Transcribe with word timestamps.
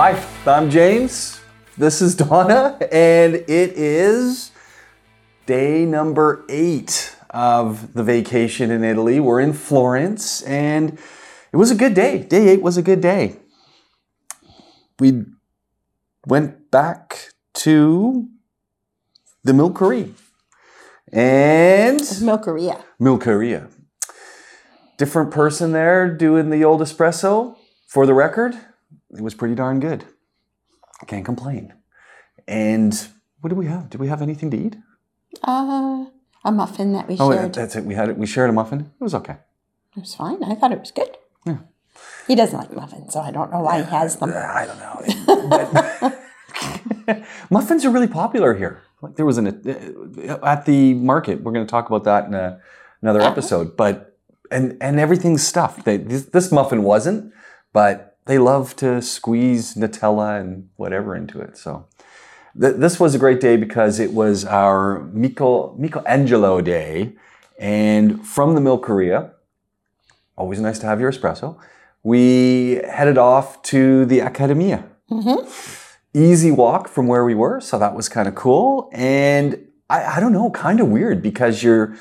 Hi, 0.00 0.24
I'm 0.46 0.70
James. 0.70 1.40
This 1.76 2.00
is 2.00 2.14
Donna, 2.28 2.78
and 2.92 3.34
it 3.34 3.48
is 3.48 4.52
day 5.44 5.84
number 5.84 6.46
eight 6.48 7.16
of 7.30 7.94
the 7.94 8.04
vacation 8.04 8.70
in 8.70 8.84
Italy. 8.84 9.18
We're 9.18 9.40
in 9.40 9.52
Florence, 9.52 10.42
and 10.42 10.96
it 11.52 11.56
was 11.56 11.72
a 11.72 11.74
good 11.74 11.94
day. 11.94 12.18
Day 12.22 12.46
eight 12.46 12.62
was 12.62 12.76
a 12.76 12.82
good 12.82 13.00
day. 13.00 13.40
We 15.00 15.24
went 16.24 16.70
back 16.70 17.32
to 17.54 18.28
the 19.42 19.50
Milkeria. 19.50 20.12
And 21.12 21.98
Milkeria. 21.98 22.84
Milkeria. 23.00 23.68
Different 24.96 25.32
person 25.32 25.72
there 25.72 26.08
doing 26.08 26.50
the 26.50 26.62
old 26.62 26.82
espresso. 26.82 27.56
For 27.88 28.06
the 28.06 28.14
record, 28.14 28.54
it 29.10 29.20
was 29.20 29.34
pretty 29.34 29.54
darn 29.54 29.80
good. 29.80 30.04
I 31.00 31.04
can't 31.06 31.24
complain. 31.24 31.74
And 32.46 32.94
what 33.40 33.48
did 33.48 33.58
we 33.58 33.66
have? 33.66 33.90
Did 33.90 34.00
we 34.00 34.08
have 34.08 34.22
anything 34.22 34.50
to 34.50 34.56
eat? 34.56 34.76
Uh, 35.42 36.06
a 36.44 36.50
muffin 36.52 36.92
that 36.94 37.08
we 37.08 37.16
Oh, 37.20 37.30
shared. 37.32 37.54
that's 37.54 37.76
it. 37.76 37.84
We 37.84 37.94
had 37.94 38.08
it. 38.08 38.16
We 38.18 38.26
shared 38.26 38.50
a 38.50 38.52
muffin. 38.52 38.80
It 39.00 39.02
was 39.04 39.14
okay. 39.14 39.36
It 39.96 40.00
was 40.00 40.14
fine. 40.14 40.42
I 40.42 40.54
thought 40.54 40.72
it 40.72 40.80
was 40.80 40.90
good. 40.90 41.16
Yeah. 41.44 41.58
He 42.26 42.34
doesn't 42.34 42.58
like 42.58 42.72
muffins, 42.72 43.12
so 43.12 43.20
I 43.20 43.30
don't 43.30 43.50
know 43.50 43.60
why 43.60 43.78
he 43.78 43.84
has 43.84 44.16
them. 44.16 44.32
I 44.34 44.66
don't 44.66 44.78
know. 46.00 46.12
Muffins 47.50 47.84
are 47.84 47.90
really 47.90 48.06
popular 48.08 48.54
here. 48.54 48.82
Like 49.00 49.16
there 49.16 49.24
was 49.26 49.38
an 49.38 49.46
uh, 49.48 50.38
at 50.44 50.64
the 50.66 50.94
market. 50.94 51.42
We're 51.42 51.52
going 51.52 51.66
to 51.66 51.70
talk 51.70 51.86
about 51.88 52.04
that 52.04 52.26
in 52.26 52.34
a, 52.34 52.60
another 53.02 53.20
episode. 53.22 53.76
But 53.76 54.16
and 54.50 54.76
and 54.80 55.00
everything's 55.00 55.46
stuffed. 55.46 55.84
They, 55.84 55.96
this, 55.96 56.26
this 56.26 56.52
muffin 56.52 56.82
wasn't, 56.82 57.32
but 57.72 58.07
they 58.28 58.38
love 58.38 58.76
to 58.76 59.00
squeeze 59.00 59.74
Nutella 59.74 60.38
and 60.38 60.68
whatever 60.76 61.16
into 61.16 61.40
it. 61.40 61.56
So 61.56 61.86
th- 62.60 62.76
this 62.76 63.00
was 63.00 63.14
a 63.14 63.18
great 63.18 63.40
day 63.40 63.56
because 63.56 63.98
it 63.98 64.12
was 64.12 64.44
our 64.44 65.00
Michael 65.14 65.74
Michelangelo 65.78 66.60
day, 66.60 67.16
and 67.58 68.24
from 68.24 68.54
the 68.54 68.60
Milkeria. 68.60 69.32
Always 70.36 70.60
nice 70.60 70.78
to 70.80 70.86
have 70.86 71.00
your 71.00 71.10
espresso. 71.10 71.58
We 72.02 72.82
headed 72.88 73.16
off 73.18 73.60
to 73.62 74.04
the 74.04 74.20
Accademia 74.20 74.84
mm-hmm. 75.10 75.48
easy 76.14 76.50
walk 76.50 76.86
from 76.86 77.06
where 77.08 77.24
we 77.24 77.34
were, 77.34 77.60
so 77.60 77.78
that 77.78 77.96
was 77.96 78.08
kind 78.08 78.28
of 78.28 78.34
cool. 78.34 78.90
And 78.92 79.66
I, 79.88 80.16
I 80.16 80.20
don't 80.20 80.34
know, 80.34 80.50
kind 80.50 80.80
of 80.80 80.88
weird 80.88 81.22
because 81.22 81.62
you're, 81.62 81.96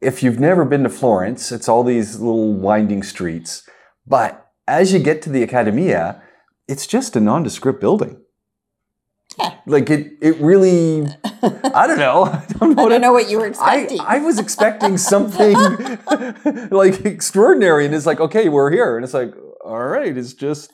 if 0.00 0.22
you've 0.22 0.38
never 0.40 0.64
been 0.64 0.84
to 0.84 0.88
Florence, 0.88 1.52
it's 1.52 1.68
all 1.68 1.82
these 1.82 2.20
little 2.20 2.54
winding 2.54 3.02
streets. 3.02 3.68
But 4.06 4.43
as 4.66 4.92
you 4.92 4.98
get 4.98 5.22
to 5.22 5.30
the 5.30 5.42
Accademia, 5.42 6.22
it's 6.68 6.86
just 6.86 7.16
a 7.16 7.20
nondescript 7.20 7.80
building. 7.80 8.20
Yeah. 9.38 9.54
Like 9.66 9.90
it, 9.90 10.12
it 10.20 10.36
really, 10.36 11.06
I 11.42 11.86
don't 11.86 11.98
know. 11.98 12.24
I 12.24 12.44
don't 12.58 12.76
know, 12.76 12.86
I 12.86 12.88
don't 12.88 13.00
know 13.00 13.12
what 13.12 13.28
you 13.28 13.38
were 13.38 13.46
I, 13.46 13.48
expecting. 13.48 14.00
I 14.00 14.18
was 14.18 14.38
expecting 14.38 14.96
something 14.96 15.54
like 16.70 17.04
extraordinary, 17.04 17.84
and 17.84 17.94
it's 17.94 18.06
like, 18.06 18.20
okay, 18.20 18.48
we're 18.48 18.70
here, 18.70 18.96
and 18.96 19.04
it's 19.04 19.14
like, 19.14 19.34
all 19.64 19.84
right, 19.84 20.16
it's 20.16 20.34
just, 20.34 20.70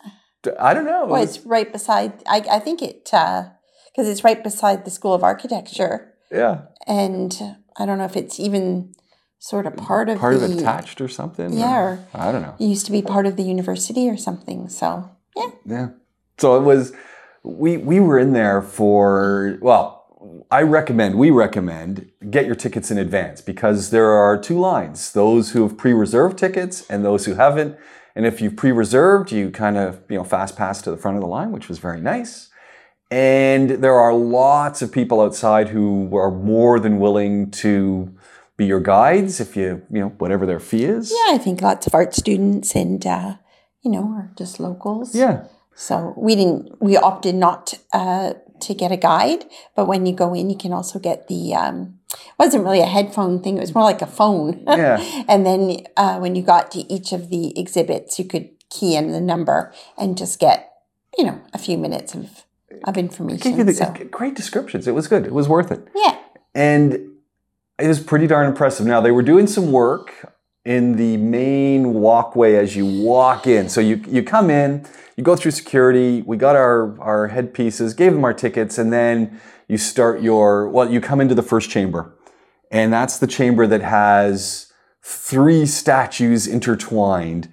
I 0.59 0.75
don't 0.75 0.85
know. 0.85 1.07
well, 1.07 1.23
it's 1.23 1.41
right 1.41 1.73
beside. 1.73 2.23
I, 2.27 2.45
I 2.51 2.59
think 2.59 2.83
it 2.83 3.09
uh, 3.13 3.45
because 3.87 4.09
it's 4.09 4.25
right 4.25 4.43
beside 4.43 4.85
the 4.85 4.91
School 4.91 5.15
of 5.15 5.25
Architecture, 5.25 6.13
yeah, 6.31 6.63
and 6.87 7.57
I 7.79 7.87
don't 7.87 7.97
know 7.97 8.05
if 8.05 8.17
it's 8.17 8.39
even 8.39 8.93
sort 9.41 9.67
of 9.67 9.75
part 9.77 10.09
of 10.09 10.19
part 10.19 10.39
the. 10.39 10.45
of 10.45 10.51
attached 10.59 11.01
or 11.01 11.09
something. 11.09 11.53
Yeah, 11.55 11.81
or- 11.81 11.89
or- 11.93 11.99
I 12.15 12.31
don't 12.31 12.43
know. 12.43 12.55
It 12.61 12.67
used 12.67 12.87
to 12.87 12.93
be 12.93 13.03
part 13.03 13.27
of 13.27 13.35
the 13.37 13.43
university 13.43 14.09
or 14.09 14.17
something. 14.17 14.69
So 14.69 15.11
yeah, 15.37 15.51
Yeah. 15.67 15.89
So 16.39 16.57
it 16.57 16.63
was 16.63 16.93
we 17.43 17.77
we 17.79 17.99
were 18.01 18.19
in 18.19 18.33
there 18.35 18.63
for 18.63 19.59
well, 19.61 20.45
I 20.51 20.63
recommend 20.63 21.17
we 21.17 21.31
recommend 21.31 22.11
get 22.31 22.45
your 22.47 22.55
tickets 22.55 22.91
in 22.91 22.99
advance 22.99 23.41
because 23.41 23.91
there 23.91 24.11
are 24.11 24.39
two 24.39 24.59
lines, 24.61 25.13
those 25.13 25.53
who 25.53 25.63
have 25.63 25.77
pre-reserved 25.79 26.39
tickets 26.39 26.89
and 26.91 27.05
those 27.05 27.25
who 27.25 27.35
haven't. 27.35 27.77
And 28.15 28.27
if 28.27 28.41
you've 28.43 28.57
pre-reserved, 28.57 29.31
you 29.33 29.51
kind 29.51 29.79
of, 29.79 30.01
you 30.11 30.17
know, 30.19 30.25
fast 30.25 30.57
pass 30.57 30.83
to 30.83 30.91
the 30.91 30.97
front 30.97 31.17
of 31.17 31.21
the 31.23 31.29
line, 31.29 31.53
which 31.53 31.69
was 31.69 31.79
very 31.79 32.01
nice. 32.01 32.51
And 33.11 33.71
there 33.71 33.95
are 33.95 34.13
lots 34.13 34.83
of 34.83 34.93
people 34.93 35.21
outside 35.21 35.69
who 35.69 36.15
are 36.17 36.31
more 36.31 36.79
than 36.81 36.99
willing 36.99 37.51
to 37.53 38.13
be 38.61 38.67
your 38.67 38.81
guides 38.81 39.41
if 39.41 39.57
you, 39.57 39.69
you 39.91 40.01
know, 40.01 40.11
whatever 40.23 40.45
their 40.47 40.61
fee 40.61 40.85
is. 40.85 41.11
yeah. 41.11 41.35
I 41.35 41.39
think 41.39 41.63
lots 41.63 41.87
of 41.87 41.95
art 41.95 42.15
students 42.15 42.77
and 42.83 43.01
uh, 43.07 43.37
you 43.83 43.91
know 43.91 44.05
are 44.19 44.31
just 44.37 44.61
locals. 44.61 45.15
Yeah. 45.15 45.45
So 45.75 45.95
we 46.17 46.33
didn't. 46.37 46.81
We 46.81 46.97
opted 46.97 47.35
not 47.35 47.75
uh, 47.93 48.35
to 48.67 48.75
get 48.75 48.93
a 48.93 48.97
guide, 48.99 49.45
but 49.77 49.87
when 49.91 50.05
you 50.07 50.13
go 50.13 50.35
in, 50.35 50.51
you 50.51 50.57
can 50.57 50.73
also 50.73 50.99
get 50.99 51.29
the. 51.29 51.55
Um, 51.55 51.79
it 52.13 52.39
wasn't 52.39 52.65
really 52.65 52.81
a 52.81 52.87
headphone 52.97 53.41
thing. 53.43 53.57
It 53.57 53.61
was 53.61 53.75
more 53.75 53.85
like 53.85 54.03
a 54.03 54.07
phone. 54.07 54.65
Yeah. 54.67 54.99
and 55.29 55.47
then 55.47 55.87
uh, 55.97 56.19
when 56.19 56.35
you 56.37 56.43
got 56.43 56.71
to 56.73 56.81
each 56.93 57.13
of 57.13 57.31
the 57.31 57.59
exhibits, 57.59 58.19
you 58.19 58.25
could 58.27 58.51
key 58.69 58.95
in 58.95 59.11
the 59.13 59.21
number 59.21 59.73
and 59.99 60.19
just 60.19 60.39
get 60.39 60.71
you 61.19 61.25
know 61.25 61.41
a 61.53 61.59
few 61.59 61.79
minutes 61.79 62.15
of 62.15 62.45
of 62.85 62.95
Gave 62.95 63.05
you 63.05 63.09
information. 63.09 63.67
the, 63.67 63.73
so 63.73 63.95
great 64.11 64.35
descriptions. 64.37 64.87
It 64.87 64.95
was 64.95 65.09
good. 65.09 65.27
It 65.27 65.33
was 65.33 65.49
worth 65.49 65.71
it. 65.73 65.89
yeah, 65.95 66.17
And 66.55 67.10
it 67.81 67.89
was 67.89 68.01
pretty 68.01 68.27
darn 68.27 68.47
impressive. 68.47 68.87
Now 68.87 69.01
they 69.01 69.11
were 69.11 69.23
doing 69.23 69.47
some 69.47 69.73
work 69.73 70.35
in 70.65 70.97
the 70.97 71.17
main 71.17 71.95
walkway 71.95 72.55
as 72.57 72.77
you 72.77 72.87
walk 73.03 73.47
in. 73.47 73.69
So 73.69 73.81
you 73.81 74.03
you 74.09 74.23
come 74.23 74.51
in, 74.51 74.87
you 75.17 75.25
go 75.25 75.37
through 75.37 75.53
security. 75.53 76.23
We 76.23 76.37
got 76.37 76.57
our 76.57 77.01
our 77.01 77.29
headpieces, 77.29 77.95
gave 77.95 78.13
them 78.13 78.25
our 78.25 78.35
tickets, 78.35 78.79
and 78.79 78.93
then 78.93 79.41
you 79.69 79.79
start 79.79 80.23
your 80.23 80.69
well. 80.69 80.91
You 80.91 81.01
come 81.01 81.21
into 81.21 81.35
the 81.35 81.43
first 81.43 81.71
chamber, 81.71 82.15
and 82.71 82.93
that's 82.93 83.19
the 83.19 83.27
chamber 83.27 83.67
that 83.67 83.83
has 83.83 84.73
three 85.03 85.65
statues 85.67 86.47
intertwined, 86.47 87.49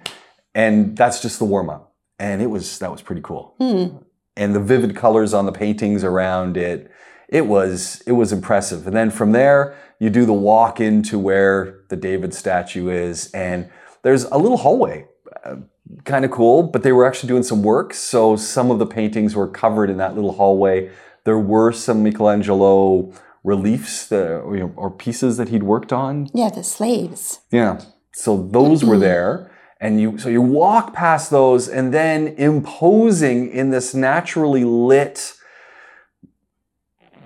and 0.54 0.96
that's 0.96 1.20
just 1.22 1.38
the 1.38 1.44
warm 1.44 1.70
up. 1.70 1.94
And 2.18 2.42
it 2.42 2.46
was 2.48 2.78
that 2.80 2.90
was 2.90 3.00
pretty 3.02 3.22
cool 3.22 3.54
Hmm. 3.58 3.98
and 4.36 4.54
the 4.54 4.60
vivid 4.60 4.96
colors 4.96 5.32
on 5.32 5.46
the 5.46 5.52
paintings 5.52 6.02
around 6.02 6.56
it 6.56 6.90
it 7.28 7.46
was 7.46 8.02
it 8.06 8.12
was 8.12 8.32
impressive 8.32 8.86
and 8.88 8.96
then 8.96 9.10
from 9.10 9.30
there 9.32 9.76
you 9.98 10.10
do 10.10 10.24
the 10.24 10.32
walk 10.32 10.80
into 10.80 11.18
where 11.18 11.80
the 11.88 11.96
david 11.96 12.32
statue 12.34 12.88
is 12.88 13.30
and 13.32 13.70
there's 14.02 14.24
a 14.24 14.36
little 14.38 14.58
hallway 14.58 15.06
uh, 15.44 15.56
kind 16.04 16.24
of 16.24 16.30
cool 16.30 16.62
but 16.62 16.82
they 16.82 16.92
were 16.92 17.06
actually 17.06 17.28
doing 17.28 17.42
some 17.42 17.62
work 17.62 17.94
so 17.94 18.36
some 18.36 18.70
of 18.70 18.78
the 18.78 18.86
paintings 18.86 19.34
were 19.34 19.48
covered 19.48 19.90
in 19.90 19.96
that 19.96 20.14
little 20.14 20.32
hallway 20.32 20.90
there 21.24 21.38
were 21.38 21.72
some 21.72 22.02
michelangelo 22.02 23.12
reliefs 23.44 24.06
that, 24.08 24.40
or, 24.40 24.56
you 24.56 24.62
know, 24.64 24.72
or 24.76 24.90
pieces 24.90 25.36
that 25.36 25.48
he'd 25.48 25.62
worked 25.62 25.92
on 25.92 26.28
yeah. 26.34 26.50
The 26.50 26.62
slaves. 26.62 27.40
yeah. 27.50 27.80
So 28.12 28.48
those 28.50 28.84
were 28.84 28.98
there. 28.98 29.50
And 29.80 30.00
you 30.00 30.18
so 30.18 30.28
you 30.28 30.42
walk 30.42 30.92
past 30.92 31.30
those 31.30 31.68
and 31.68 31.94
then 31.94 32.28
imposing 32.36 33.52
in 33.52 33.70
this 33.70 33.94
naturally 33.94 34.64
lit 34.64 35.34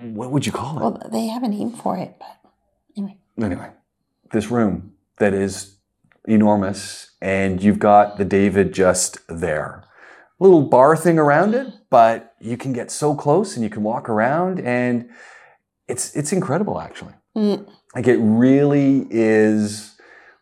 what 0.01 0.31
would 0.31 0.45
you 0.45 0.51
call 0.51 0.77
it? 0.77 0.81
Well, 0.81 1.09
they 1.11 1.27
have 1.27 1.43
a 1.43 1.47
name 1.47 1.71
for 1.71 1.97
it, 1.97 2.15
but 2.19 2.42
anyway. 3.41 3.69
this 4.31 4.49
room 4.49 4.93
that 5.17 5.33
is 5.33 5.77
enormous 6.25 7.11
and 7.21 7.63
you've 7.63 7.79
got 7.79 8.17
the 8.17 8.25
David 8.25 8.73
just 8.73 9.19
there. 9.27 9.83
Little 10.39 10.63
bar 10.63 10.97
thing 10.97 11.17
around 11.17 11.53
it, 11.53 11.67
but 11.89 12.33
you 12.39 12.57
can 12.57 12.73
get 12.73 12.91
so 12.91 13.15
close 13.15 13.55
and 13.55 13.63
you 13.63 13.69
can 13.69 13.83
walk 13.83 14.09
around 14.09 14.59
and 14.59 15.09
it's 15.87 16.15
it's 16.15 16.33
incredible 16.33 16.79
actually. 16.81 17.13
Mm. 17.35 17.69
Like 17.95 18.07
it 18.07 18.17
really 18.17 19.07
is 19.09 19.95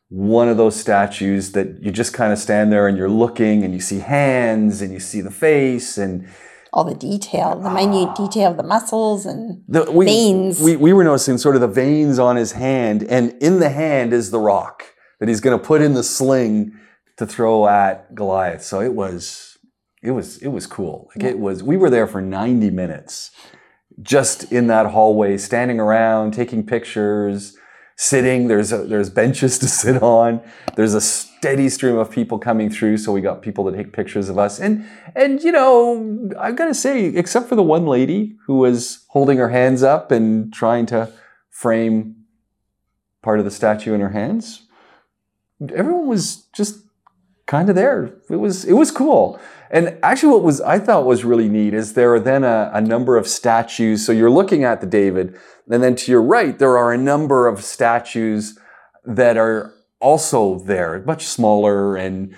one 0.09 0.49
of 0.49 0.57
those 0.57 0.75
statues 0.75 1.53
that 1.53 1.81
you 1.81 1.91
just 1.91 2.13
kind 2.13 2.33
of 2.33 2.39
stand 2.39 2.71
there 2.71 2.87
and 2.87 2.97
you're 2.97 3.09
looking 3.09 3.63
and 3.63 3.73
you 3.73 3.79
see 3.79 3.99
hands 3.99 4.81
and 4.81 4.91
you 4.91 4.99
see 4.99 5.21
the 5.21 5.31
face 5.31 5.97
and 5.97 6.27
all 6.73 6.83
the 6.83 6.95
detail, 6.95 7.59
the 7.59 7.69
minute 7.69 8.09
ah. 8.09 8.13
detail 8.13 8.51
of 8.51 8.57
the 8.57 8.63
muscles 8.63 9.25
and 9.25 9.63
the 9.68 9.91
we, 9.91 10.06
Veins. 10.06 10.62
We, 10.62 10.75
we 10.75 10.94
were 10.94 11.03
noticing 11.03 11.38
sort 11.38 11.56
of 11.56 11.62
the 11.62 11.68
veins 11.68 12.18
on 12.18 12.35
his 12.35 12.53
hand, 12.53 13.03
and 13.03 13.33
in 13.41 13.59
the 13.59 13.69
hand 13.69 14.13
is 14.13 14.31
the 14.31 14.39
rock 14.39 14.83
that 15.19 15.27
he's 15.27 15.41
going 15.41 15.57
to 15.57 15.63
put 15.63 15.81
in 15.81 15.94
the 15.94 16.03
sling 16.03 16.73
to 17.18 17.25
throw 17.25 17.68
at 17.68 18.15
Goliath. 18.15 18.63
So 18.63 18.81
it 18.81 18.94
was, 18.94 19.57
it 20.01 20.12
was, 20.12 20.38
it 20.38 20.47
was 20.47 20.65
cool. 20.65 21.09
Like 21.13 21.25
it 21.25 21.39
was. 21.39 21.62
We 21.62 21.77
were 21.77 21.89
there 21.89 22.07
for 22.07 22.21
ninety 22.21 22.69
minutes, 22.69 23.31
just 24.01 24.51
in 24.51 24.68
that 24.68 24.88
hallway, 24.88 25.38
standing 25.38 25.79
around, 25.79 26.33
taking 26.33 26.65
pictures, 26.65 27.57
sitting. 28.01 28.48
There's 28.48 28.71
a, 28.71 28.80
there's 28.80 29.12
benches 29.12 29.59
to 29.59 29.68
sit 29.68 30.01
on. 30.01 30.42
There's 30.75 30.95
a 30.95 31.01
steady 31.01 31.69
stream 31.69 31.98
of 31.98 32.09
people 32.09 32.39
coming 32.39 32.69
through, 32.69 32.98
so 32.98 33.12
we 33.12 33.21
got 33.21 33.44
people 33.44 33.69
to 33.69 33.77
take 33.77 33.94
pictures 33.94 34.27
of 34.27 34.39
us. 34.39 34.59
And 34.59 34.86
and 35.15 35.42
you 35.42 35.51
know, 35.51 36.31
I've 36.39 36.56
got 36.56 36.65
to 36.65 36.74
say, 36.74 37.06
except 37.06 37.48
for 37.48 37.56
the 37.56 37.63
one 37.63 37.86
lady 37.86 38.38
who 38.48 38.57
was 38.57 39.06
holding 39.09 39.38
her 39.38 39.50
hands 39.50 39.83
up 39.83 40.12
and 40.12 40.51
trying 40.51 40.88
to 40.88 41.12
frame 41.50 42.15
part 43.21 43.38
of 43.38 43.45
the 43.45 43.51
statue 43.51 43.94
in 43.94 44.01
her 44.01 44.09
hands, 44.09 44.63
everyone 45.74 46.07
was 46.07 46.47
just 46.54 46.80
kind 47.45 47.69
of 47.69 47.75
there. 47.75 48.15
It 48.31 48.38
was 48.38 48.65
it 48.65 48.74
was 48.74 48.89
cool. 48.89 49.39
And 49.73 49.97
actually, 50.03 50.33
what 50.33 50.44
was 50.44 50.59
I 50.62 50.79
thought 50.79 51.06
was 51.06 51.23
really 51.23 51.47
neat 51.47 51.73
is 51.73 51.94
there 51.94 52.13
are 52.13 52.19
then 52.19 52.44
a, 52.44 52.69
a 52.73 52.81
number 52.81 53.15
of 53.15 53.25
statues. 53.25 54.06
So 54.06 54.12
you're 54.12 54.29
looking 54.29 54.65
at 54.65 54.81
the 54.81 54.88
David, 54.88 55.39
and 55.69 55.81
then 55.81 55.95
to 55.95 56.12
your 56.12 56.21
right 56.21 56.59
there 56.59 56.77
are 56.77 56.91
a 56.91 56.97
number 56.97 57.47
of 57.47 57.63
statues 57.63 58.59
that 59.06 59.38
are 59.38 59.73
also 60.01 60.59
there, 60.59 61.01
much 61.06 61.25
smaller 61.25 61.95
and 61.95 62.35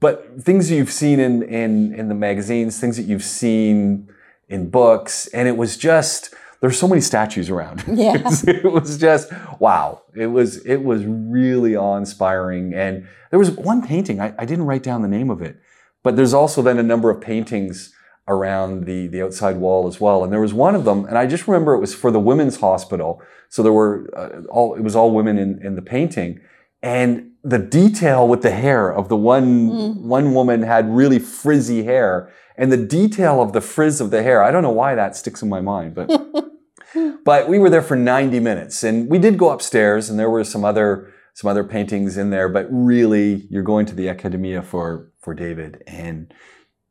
but 0.00 0.42
things 0.42 0.68
you've 0.68 0.90
seen 0.90 1.20
in 1.20 1.44
in 1.44 1.94
in 1.94 2.08
the 2.08 2.14
magazines, 2.14 2.80
things 2.80 2.96
that 2.96 3.04
you've 3.04 3.22
seen 3.22 4.08
in 4.48 4.68
books, 4.68 5.28
and 5.28 5.46
it 5.46 5.56
was 5.56 5.76
just 5.76 6.34
there's 6.60 6.78
so 6.78 6.88
many 6.88 7.00
statues 7.00 7.50
around. 7.50 7.84
Yeah. 7.88 8.14
it 8.46 8.64
was 8.64 8.98
just 8.98 9.30
wow. 9.60 10.02
It 10.14 10.26
was 10.26 10.56
it 10.66 10.82
was 10.82 11.04
really 11.06 11.76
awe-inspiring, 11.76 12.74
and 12.74 13.06
there 13.30 13.38
was 13.38 13.52
one 13.52 13.86
painting 13.86 14.20
I, 14.20 14.34
I 14.38 14.44
didn't 14.44 14.66
write 14.66 14.82
down 14.82 15.02
the 15.02 15.08
name 15.08 15.30
of 15.30 15.40
it, 15.40 15.56
but 16.02 16.16
there's 16.16 16.34
also 16.34 16.62
then 16.62 16.78
a 16.78 16.82
number 16.82 17.10
of 17.10 17.20
paintings 17.20 17.92
around 18.28 18.84
the 18.84 19.08
the 19.08 19.22
outside 19.22 19.56
wall 19.56 19.86
as 19.86 20.00
well. 20.00 20.22
And 20.24 20.32
there 20.32 20.40
was 20.40 20.54
one 20.54 20.74
of 20.74 20.84
them, 20.84 21.04
and 21.06 21.18
I 21.18 21.26
just 21.26 21.48
remember 21.48 21.74
it 21.74 21.80
was 21.80 21.94
for 21.94 22.10
the 22.10 22.20
women's 22.20 22.58
hospital. 22.60 23.20
So 23.48 23.62
there 23.62 23.72
were 23.72 24.08
uh, 24.16 24.42
all 24.50 24.74
it 24.74 24.82
was 24.82 24.94
all 24.96 25.10
women 25.10 25.38
in 25.38 25.60
in 25.66 25.74
the 25.74 25.82
painting, 25.82 26.40
and 26.82 27.30
the 27.44 27.58
detail 27.58 28.28
with 28.28 28.42
the 28.42 28.52
hair 28.52 28.92
of 28.92 29.08
the 29.08 29.16
one 29.16 29.68
Mm. 29.70 30.02
one 30.02 30.34
woman 30.34 30.62
had 30.62 30.94
really 30.94 31.18
frizzy 31.18 31.82
hair 31.84 32.30
and 32.56 32.70
the 32.70 32.76
detail 32.76 33.40
of 33.42 33.52
the 33.52 33.60
frizz 33.60 34.00
of 34.00 34.10
the 34.12 34.22
hair 34.22 34.42
i 34.44 34.50
don't 34.52 34.62
know 34.62 34.70
why 34.70 34.94
that 34.94 35.16
sticks 35.16 35.42
in 35.42 35.48
my 35.48 35.60
mind 35.60 35.92
but 35.94 36.08
but 37.24 37.48
we 37.48 37.58
were 37.58 37.70
there 37.70 37.82
for 37.82 37.96
90 37.96 38.38
minutes 38.40 38.84
and 38.84 39.08
we 39.10 39.18
did 39.18 39.38
go 39.38 39.50
upstairs 39.50 40.08
and 40.10 40.18
there 40.18 40.30
were 40.30 40.44
some 40.44 40.64
other 40.64 41.12
some 41.34 41.50
other 41.50 41.64
paintings 41.64 42.16
in 42.16 42.30
there 42.30 42.48
but 42.48 42.66
really 42.70 43.46
you're 43.50 43.62
going 43.62 43.86
to 43.86 43.94
the 43.94 44.08
academia 44.08 44.62
for 44.62 45.10
for 45.22 45.34
david 45.34 45.82
and 45.86 46.32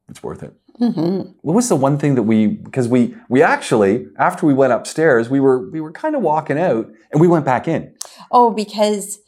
it's 0.09 0.23
worth 0.23 0.43
it. 0.43 0.53
Hmm 0.77 1.21
what 1.41 1.53
was 1.55 1.69
the 1.69 1.75
one 1.75 1.97
thing 1.97 2.15
that 2.15 2.23
we 2.23 2.47
because 2.47 2.87
we 2.87 3.15
we 3.29 3.41
actually 3.43 4.07
after 4.17 4.45
we 4.45 4.53
went 4.53 4.73
upstairs 4.73 5.29
we 5.29 5.39
were 5.39 5.69
we 5.69 5.79
were 5.81 5.91
kind 5.91 6.15
of 6.15 6.21
walking 6.21 6.57
out 6.57 6.85
and 7.11 7.21
we 7.21 7.27
went 7.27 7.45
back 7.45 7.67
in. 7.67 7.93
Oh, 8.31 8.51
because 8.51 9.19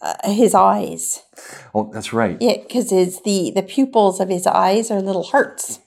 uh, 0.00 0.14
his 0.30 0.54
eyes. 0.54 1.22
oh 1.74 1.90
that's 1.92 2.12
right. 2.12 2.36
Yeah, 2.40 2.56
because 2.62 2.90
his 2.90 3.20
the 3.22 3.52
the 3.54 3.62
pupils 3.62 4.20
of 4.20 4.28
his 4.28 4.46
eyes 4.46 4.90
are 4.90 5.00
little 5.00 5.22
hearts, 5.22 5.78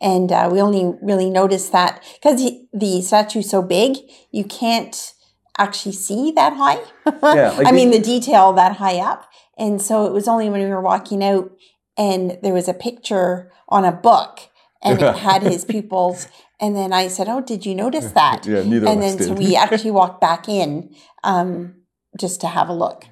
and 0.00 0.30
uh, 0.32 0.48
we 0.52 0.60
only 0.60 0.94
really 1.02 1.30
noticed 1.30 1.72
that 1.72 2.02
because 2.14 2.42
the 2.72 3.00
statue's 3.02 3.48
so 3.48 3.62
big, 3.62 3.96
you 4.30 4.44
can't 4.44 5.14
actually 5.58 5.92
see 5.94 6.30
that 6.32 6.52
high. 6.54 6.80
Yeah, 7.22 7.50
like 7.56 7.66
I 7.66 7.70
the- 7.70 7.76
mean 7.76 7.90
the 7.90 7.98
detail 8.00 8.52
that 8.54 8.76
high 8.76 8.98
up, 8.98 9.28
and 9.56 9.80
so 9.80 10.04
it 10.06 10.12
was 10.12 10.28
only 10.28 10.50
when 10.50 10.60
we 10.62 10.68
were 10.68 10.82
walking 10.82 11.22
out 11.24 11.50
and 11.96 12.38
there 12.42 12.52
was 12.52 12.68
a 12.68 12.74
picture 12.74 13.52
on 13.68 13.84
a 13.84 13.92
book 13.92 14.40
and 14.82 15.00
it 15.00 15.16
had 15.16 15.42
his 15.42 15.64
pupils. 15.74 16.28
And 16.60 16.76
then 16.76 16.92
I 16.92 17.08
said, 17.08 17.28
"Oh, 17.28 17.40
did 17.40 17.66
you 17.66 17.74
notice 17.74 18.12
that?" 18.12 18.46
yeah 18.46 18.62
neither 18.62 18.86
and 18.86 19.02
then 19.02 19.18
so 19.18 19.32
we 19.32 19.56
actually 19.56 19.90
walked 19.90 20.20
back 20.20 20.48
in 20.48 20.94
um, 21.24 21.74
just 22.18 22.40
to 22.42 22.46
have 22.46 22.68
a 22.68 22.72
look. 22.72 23.06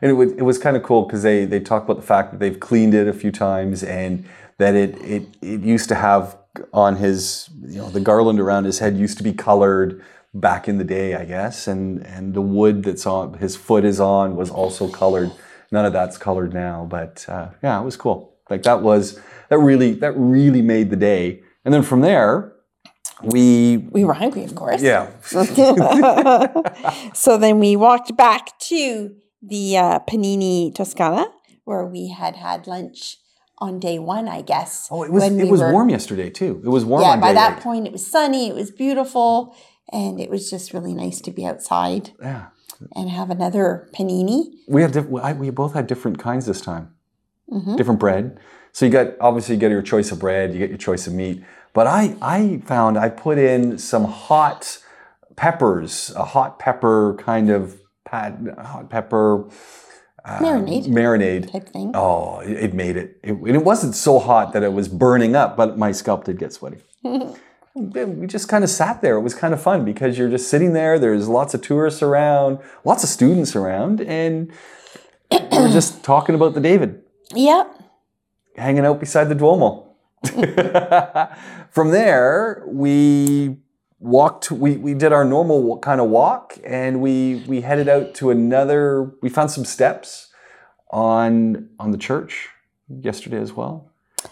And 0.00 0.10
it 0.10 0.14
was, 0.14 0.32
it 0.32 0.42
was 0.42 0.58
kind 0.58 0.76
of 0.76 0.82
cool 0.82 1.04
because 1.04 1.22
they, 1.22 1.44
they 1.44 1.60
talk 1.60 1.84
about 1.84 1.96
the 1.96 2.06
fact 2.06 2.32
that 2.32 2.40
they've 2.40 2.58
cleaned 2.58 2.94
it 2.94 3.08
a 3.08 3.12
few 3.12 3.32
times 3.32 3.82
and 3.82 4.24
that 4.58 4.74
it, 4.74 5.00
it, 5.02 5.22
it 5.40 5.60
used 5.60 5.88
to 5.88 5.94
have 5.94 6.36
on 6.72 6.96
his, 6.96 7.48
you 7.66 7.78
know, 7.78 7.88
the 7.88 8.00
garland 8.00 8.40
around 8.40 8.64
his 8.64 8.78
head 8.78 8.96
used 8.96 9.18
to 9.18 9.24
be 9.24 9.32
colored 9.32 10.02
back 10.34 10.68
in 10.68 10.78
the 10.78 10.84
day, 10.84 11.14
I 11.14 11.24
guess. 11.24 11.66
And, 11.66 12.04
and 12.06 12.34
the 12.34 12.40
wood 12.40 12.82
that's 12.84 13.06
on 13.06 13.34
his 13.34 13.56
foot 13.56 13.84
is 13.84 14.00
on 14.00 14.36
was 14.36 14.50
also 14.50 14.88
colored. 14.88 15.30
None 15.70 15.84
of 15.84 15.92
that's 15.92 16.16
colored 16.18 16.52
now, 16.54 16.86
but 16.88 17.24
uh, 17.28 17.48
yeah, 17.62 17.80
it 17.80 17.84
was 17.84 17.96
cool. 17.96 18.34
Like 18.50 18.62
that 18.62 18.82
was, 18.82 19.18
that 19.50 19.58
really, 19.58 19.92
that 19.94 20.12
really 20.16 20.62
made 20.62 20.90
the 20.90 20.96
day. 20.96 21.42
And 21.64 21.74
then 21.74 21.82
from 21.82 22.00
there, 22.00 22.52
we, 23.22 23.76
We 23.90 24.04
were 24.04 24.14
hungry, 24.14 24.44
of 24.44 24.54
course. 24.54 24.80
yeah, 24.80 25.10
so 27.12 27.36
then 27.36 27.58
we 27.58 27.76
walked 27.76 28.16
back 28.16 28.58
to 28.60 29.14
the 29.42 29.76
uh, 29.76 29.98
Panini 30.00 30.74
Toscana 30.74 31.26
where 31.64 31.84
we 31.84 32.08
had 32.08 32.36
had 32.36 32.66
lunch 32.66 33.18
on 33.58 33.78
day 33.80 33.98
one, 33.98 34.28
I 34.28 34.40
guess. 34.42 34.88
Oh, 34.90 35.02
it 35.02 35.12
was, 35.12 35.24
it 35.24 35.32
we 35.34 35.50
was 35.50 35.60
were- 35.60 35.72
warm 35.72 35.90
yesterday 35.90 36.30
too. 36.30 36.62
It 36.64 36.68
was 36.68 36.84
warm 36.84 37.02
Yeah, 37.02 37.16
by 37.16 37.32
that 37.32 37.58
eight. 37.58 37.62
point 37.62 37.86
it 37.86 37.92
was 37.92 38.06
sunny, 38.06 38.48
it 38.48 38.54
was 38.54 38.70
beautiful, 38.70 39.54
and 39.92 40.20
it 40.20 40.30
was 40.30 40.48
just 40.48 40.72
really 40.72 40.94
nice 40.94 41.20
to 41.22 41.30
be 41.30 41.44
outside 41.44 42.10
Yeah. 42.22 42.46
And 42.94 43.10
have 43.10 43.30
another 43.30 43.88
panini. 43.94 44.52
We 44.68 44.82
have 44.82 44.92
diff- 44.92 45.06
we 45.08 45.50
both 45.50 45.74
had 45.74 45.86
different 45.86 46.18
kinds 46.18 46.46
this 46.46 46.60
time. 46.60 46.94
hmm 47.50 47.76
different 47.76 48.00
bread. 48.00 48.38
So 48.72 48.86
you 48.86 48.92
got 48.92 49.14
obviously 49.20 49.54
you 49.54 49.60
get 49.60 49.70
your 49.70 49.82
choice 49.82 50.12
of 50.12 50.18
bread, 50.18 50.52
you 50.52 50.58
get 50.58 50.68
your 50.68 50.78
choice 50.78 51.06
of 51.06 51.12
meat. 51.14 51.42
But 51.72 51.86
I 51.86 52.16
I 52.22 52.62
found 52.64 52.98
I 52.98 53.08
put 53.08 53.38
in 53.38 53.78
some 53.78 54.04
hot 54.04 54.78
peppers, 55.36 56.12
a 56.16 56.24
hot 56.24 56.58
pepper 56.58 57.14
kind 57.18 57.50
of 57.50 57.80
pat, 58.04 58.36
hot 58.64 58.90
pepper 58.90 59.48
uh, 60.24 60.38
Marinade. 60.40 60.86
Marinade. 60.88 61.50
Type 61.50 61.68
thing. 61.70 61.92
Oh, 61.94 62.40
it, 62.40 62.50
it 62.64 62.74
made 62.74 62.96
it. 62.96 63.18
it. 63.22 63.32
And 63.32 63.48
it 63.56 63.64
wasn't 63.64 63.94
so 63.94 64.18
hot 64.18 64.52
that 64.52 64.62
it 64.62 64.72
was 64.72 64.88
burning 64.88 65.34
up, 65.34 65.56
but 65.56 65.78
my 65.78 65.92
scalp 65.92 66.24
did 66.24 66.38
get 66.38 66.52
sweaty. 66.52 66.78
we 67.80 68.26
just 68.26 68.48
kind 68.48 68.64
of 68.64 68.70
sat 68.70 69.00
there. 69.02 69.16
It 69.16 69.20
was 69.22 69.34
kind 69.34 69.54
of 69.54 69.62
fun 69.62 69.84
because 69.84 70.18
you're 70.18 70.28
just 70.30 70.48
sitting 70.48 70.72
there. 70.72 70.98
There's 70.98 71.28
lots 71.28 71.54
of 71.54 71.62
tourists 71.62 72.02
around, 72.02 72.58
lots 72.84 73.02
of 73.04 73.10
students 73.10 73.54
around, 73.56 74.00
and 74.00 74.52
we're 75.30 75.68
just 75.72 76.02
talking 76.02 76.34
about 76.34 76.54
the 76.54 76.60
David 76.60 77.02
Yep. 77.34 77.80
hanging 78.56 78.84
out 78.86 79.00
beside 79.00 79.24
the 79.28 79.34
Duomo. 79.34 79.84
From 81.70 81.90
there, 81.90 82.64
we 82.66 83.56
walked. 84.00 84.50
We, 84.50 84.76
we 84.76 84.94
did 84.94 85.12
our 85.12 85.24
normal 85.24 85.78
kind 85.78 86.00
of 86.00 86.08
walk, 86.08 86.58
and 86.64 87.00
we 87.00 87.44
we 87.46 87.60
headed 87.60 87.88
out 87.88 88.14
to 88.14 88.30
another. 88.30 89.12
We 89.22 89.28
found 89.28 89.50
some 89.50 89.64
steps 89.64 90.32
on 90.90 91.68
on 91.78 91.90
the 91.92 91.98
church 91.98 92.48
yesterday 92.88 93.38
as 93.40 93.52
well. 93.52 93.90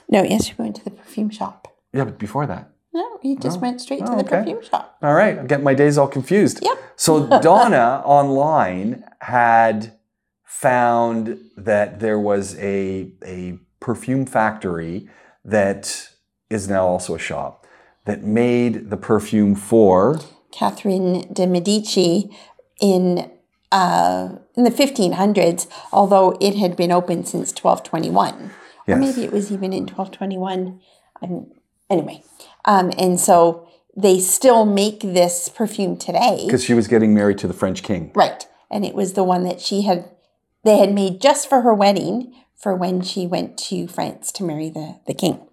No, 0.09 0.23
yes, 0.25 0.51
we 0.57 0.65
went 0.65 0.77
to 0.77 0.85
the 0.85 0.91
perfume 0.91 1.31
shop. 1.31 1.69
Yeah, 1.93 2.05
but 2.05 2.19
before 2.19 2.47
that. 2.47 2.71
No, 2.97 3.19
we 3.23 3.37
just 3.37 3.59
Oh. 3.59 3.61
went 3.63 3.81
straight 3.81 4.01
to 4.07 4.13
Oh, 4.13 4.17
the 4.17 4.25
okay. 4.25 4.39
perfume 4.39 4.63
shop. 4.63 4.97
All 5.03 5.15
right, 5.15 5.39
I'm 5.39 5.47
getting 5.47 5.65
my 5.65 5.75
days 5.75 5.99
all 5.99 6.09
confused. 6.09 6.61
Yep. 6.63 6.79
So 6.97 7.11
Donna 7.51 8.03
online 8.05 9.05
had 9.21 9.93
found 10.45 11.39
that 11.57 12.01
there 12.01 12.19
was 12.19 12.57
a 12.59 13.13
a 13.25 13.59
perfume 13.81 14.25
factory 14.27 15.09
that 15.45 16.09
is 16.49 16.69
now 16.69 16.87
also 16.87 17.15
a 17.15 17.19
shop 17.19 17.67
that 18.07 18.23
made 18.23 18.89
the 18.91 18.97
perfume 18.97 19.55
for 19.55 20.19
Catherine 20.53 21.33
de 21.33 21.47
Medici 21.47 22.31
in 22.81 23.31
uh, 23.73 24.29
in 24.57 24.63
the 24.65 24.71
1500s, 24.71 25.67
although 25.93 26.37
it 26.41 26.55
had 26.55 26.77
been 26.77 26.93
open 26.93 27.25
since 27.25 27.51
1221. 27.53 28.51
Or 28.89 28.97
maybe 28.97 29.25
it 29.25 29.33
was 29.33 29.51
even 29.51 29.73
in 29.73 29.83
1221. 29.87 30.81
Um, 31.21 31.47
anyway, 31.91 32.23
um, 32.67 32.93
and 32.99 33.19
so 33.19 33.67
they 33.97 34.19
still 34.21 34.67
make 34.67 35.01
this 35.01 35.49
perfume 35.49 35.97
today. 35.97 36.43
because 36.45 36.63
she 36.65 36.75
was 36.75 36.87
getting 36.87 37.15
married 37.15 37.39
to 37.39 37.47
the 37.47 37.55
French 37.55 37.83
king. 37.83 38.11
Right. 38.15 38.47
And 38.71 38.85
it 38.85 38.95
was 38.95 39.15
the 39.15 39.25
one 39.25 39.45
that 39.45 39.61
she 39.61 39.83
had, 39.83 40.11
they 40.65 40.77
had 40.79 40.93
made 40.93 41.21
just 41.21 41.49
for 41.49 41.63
her 41.63 41.73
wedding 41.73 42.35
for 42.57 42.75
when 42.75 43.01
she 43.01 43.27
went 43.27 43.57
to 43.59 43.87
France 43.87 44.33
to 44.33 44.45
marry 44.45 44.69
the, 44.69 44.99
the 45.07 45.15
king. 45.15 45.47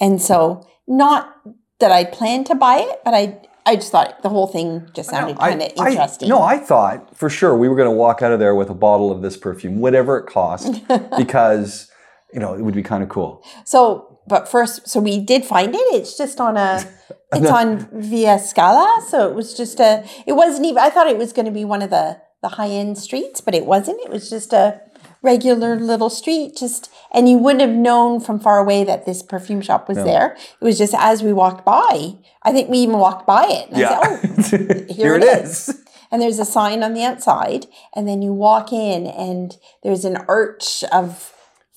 And 0.00 0.20
so, 0.20 0.66
not 0.86 1.34
that 1.78 1.92
I 1.92 2.04
planned 2.04 2.46
to 2.46 2.54
buy 2.54 2.78
it, 2.78 3.00
but 3.04 3.14
I, 3.14 3.40
I 3.66 3.76
just 3.76 3.92
thought 3.92 4.22
the 4.22 4.28
whole 4.28 4.46
thing 4.46 4.88
just 4.94 5.10
sounded 5.10 5.36
kind 5.38 5.62
of 5.62 5.72
I- 5.78 5.90
interesting. 5.90 6.28
no, 6.28 6.42
I 6.42 6.58
thought 6.58 7.16
for 7.16 7.28
sure 7.30 7.54
we 7.56 7.68
were 7.68 7.76
going 7.76 7.88
to 7.88 7.94
walk 7.94 8.22
out 8.22 8.32
of 8.32 8.38
there 8.38 8.54
with 8.54 8.70
a 8.70 8.74
bottle 8.74 9.10
of 9.12 9.22
this 9.22 9.36
perfume, 9.36 9.80
whatever 9.80 10.18
it 10.18 10.26
cost, 10.26 10.82
because 11.16 11.90
you 12.32 12.40
know 12.40 12.54
it 12.54 12.62
would 12.62 12.74
be 12.74 12.82
kind 12.82 13.02
of 13.02 13.08
cool. 13.08 13.44
So, 13.64 14.07
but 14.28 14.48
first, 14.48 14.88
so 14.88 15.00
we 15.00 15.18
did 15.20 15.44
find 15.44 15.74
it. 15.74 15.78
It's 15.94 16.16
just 16.16 16.40
on 16.40 16.56
a, 16.56 16.84
it's 17.32 17.50
on 17.50 17.88
Via 17.92 18.38
Scala. 18.38 19.02
So 19.08 19.28
it 19.28 19.34
was 19.34 19.54
just 19.54 19.80
a, 19.80 20.04
it 20.26 20.32
wasn't 20.32 20.66
even, 20.66 20.78
I 20.78 20.90
thought 20.90 21.06
it 21.08 21.18
was 21.18 21.32
going 21.32 21.46
to 21.46 21.52
be 21.52 21.64
one 21.64 21.82
of 21.82 21.90
the, 21.90 22.20
the 22.42 22.48
high 22.48 22.68
end 22.68 22.98
streets, 22.98 23.40
but 23.40 23.54
it 23.54 23.66
wasn't. 23.66 24.00
It 24.02 24.10
was 24.10 24.30
just 24.30 24.52
a 24.52 24.80
regular 25.22 25.76
little 25.76 26.10
street. 26.10 26.56
Just, 26.56 26.90
and 27.12 27.28
you 27.28 27.38
wouldn't 27.38 27.60
have 27.62 27.76
known 27.76 28.20
from 28.20 28.38
far 28.38 28.58
away 28.58 28.84
that 28.84 29.04
this 29.06 29.22
perfume 29.22 29.60
shop 29.62 29.88
was 29.88 29.98
No. 29.98 30.04
there. 30.04 30.36
It 30.60 30.64
was 30.64 30.78
just 30.78 30.94
as 30.96 31.22
we 31.22 31.32
walked 31.32 31.64
by, 31.64 32.14
I 32.42 32.52
think 32.52 32.68
we 32.70 32.78
even 32.78 32.98
walked 32.98 33.26
by 33.26 33.44
it. 33.48 33.70
And 33.70 33.84
I 33.84 34.42
said, 34.42 34.86
oh, 34.90 34.94
here, 34.94 35.16
it 35.16 35.24
it 35.24 35.42
is. 35.44 35.68
is. 35.70 35.84
and 36.12 36.22
there's 36.22 36.38
a 36.38 36.44
sign 36.44 36.82
on 36.82 36.94
the 36.94 37.02
outside 37.02 37.66
and 37.94 38.06
then 38.08 38.22
you 38.22 38.32
walk 38.32 38.72
in 38.72 39.06
and 39.06 39.56
there's 39.82 40.04
an 40.04 40.16
arch 40.28 40.84
of 40.92 41.34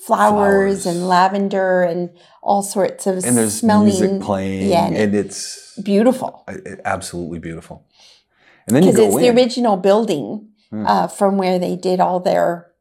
flowers, 0.07 0.83
Flowers. 0.83 0.85
and 0.85 1.07
lavender 1.07 1.83
and 1.83 2.09
all 2.41 2.63
sorts 2.63 3.05
of 3.07 3.23
And 3.25 3.37
there's 3.37 3.59
smelling 3.59 3.85
music 3.85 4.21
playing, 4.21 4.69
yeah 4.69 4.85
and 4.87 4.95
and 4.97 5.15
it's 5.15 5.79
beautiful 5.83 6.45
absolutely 6.85 7.39
beautiful. 7.39 7.85
And 8.67 8.75
then 8.75 8.83
you 8.83 8.91
because 8.91 9.05
it's 9.07 9.15
in. 9.15 9.21
the 9.21 9.41
original 9.41 9.77
building 9.77 10.47
Hmm. 10.71 10.85
uh, 10.87 11.07
from 11.07 11.37
where 11.37 11.59
they 11.59 11.75
did 11.75 11.99
all 11.99 12.21
their 12.21 12.71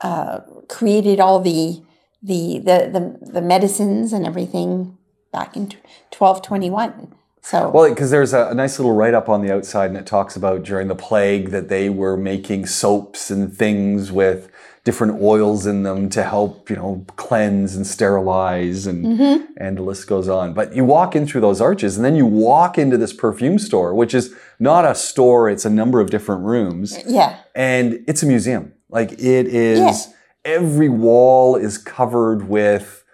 uh, 0.00 0.40
created 0.68 1.18
all 1.20 1.40
the 1.40 1.82
the 2.22 2.58
the 2.58 2.78
the, 2.92 3.30
the 3.32 3.42
medicines 3.42 4.12
and 4.12 4.24
everything 4.26 4.96
back 5.32 5.56
in 5.56 5.72
twelve 6.12 6.42
twenty 6.42 6.70
one. 6.70 7.12
So 7.42 7.70
Well, 7.70 7.88
because 7.88 8.10
there's 8.10 8.32
a, 8.32 8.48
a 8.48 8.54
nice 8.54 8.78
little 8.78 8.94
write 8.94 9.14
up 9.14 9.28
on 9.28 9.42
the 9.42 9.52
outside, 9.52 9.90
and 9.90 9.96
it 9.96 10.06
talks 10.06 10.36
about 10.36 10.62
during 10.64 10.88
the 10.88 10.94
plague 10.96 11.50
that 11.50 11.68
they 11.68 11.88
were 11.88 12.16
making 12.16 12.66
soaps 12.66 13.30
and 13.30 13.52
things 13.56 14.10
with 14.12 14.48
different 14.86 15.20
oils 15.20 15.66
in 15.66 15.82
them 15.82 16.08
to 16.08 16.22
help, 16.22 16.70
you 16.70 16.76
know, 16.76 17.04
cleanse 17.16 17.74
and 17.74 17.84
sterilize, 17.84 18.86
and 18.86 19.04
mm-hmm. 19.04 19.44
and 19.56 19.76
the 19.76 19.82
list 19.82 20.06
goes 20.06 20.28
on. 20.28 20.54
But 20.54 20.76
you 20.76 20.84
walk 20.84 21.16
in 21.16 21.26
through 21.26 21.40
those 21.40 21.60
arches, 21.60 21.96
and 21.96 22.04
then 22.04 22.14
you 22.14 22.24
walk 22.24 22.78
into 22.78 22.96
this 22.96 23.12
perfume 23.12 23.58
store, 23.58 23.94
which 23.94 24.14
is 24.14 24.32
not 24.60 24.84
a 24.84 24.94
store; 24.94 25.50
it's 25.50 25.64
a 25.64 25.70
number 25.70 26.00
of 26.00 26.08
different 26.10 26.44
rooms, 26.44 26.96
yeah, 27.04 27.40
and 27.54 28.04
it's 28.06 28.22
a 28.22 28.26
museum. 28.26 28.72
Like 28.88 29.10
it 29.12 29.48
is, 29.48 30.08
every 30.44 30.88
wall 30.88 31.56
is 31.56 31.78
covered 31.78 32.48
with 32.48 33.04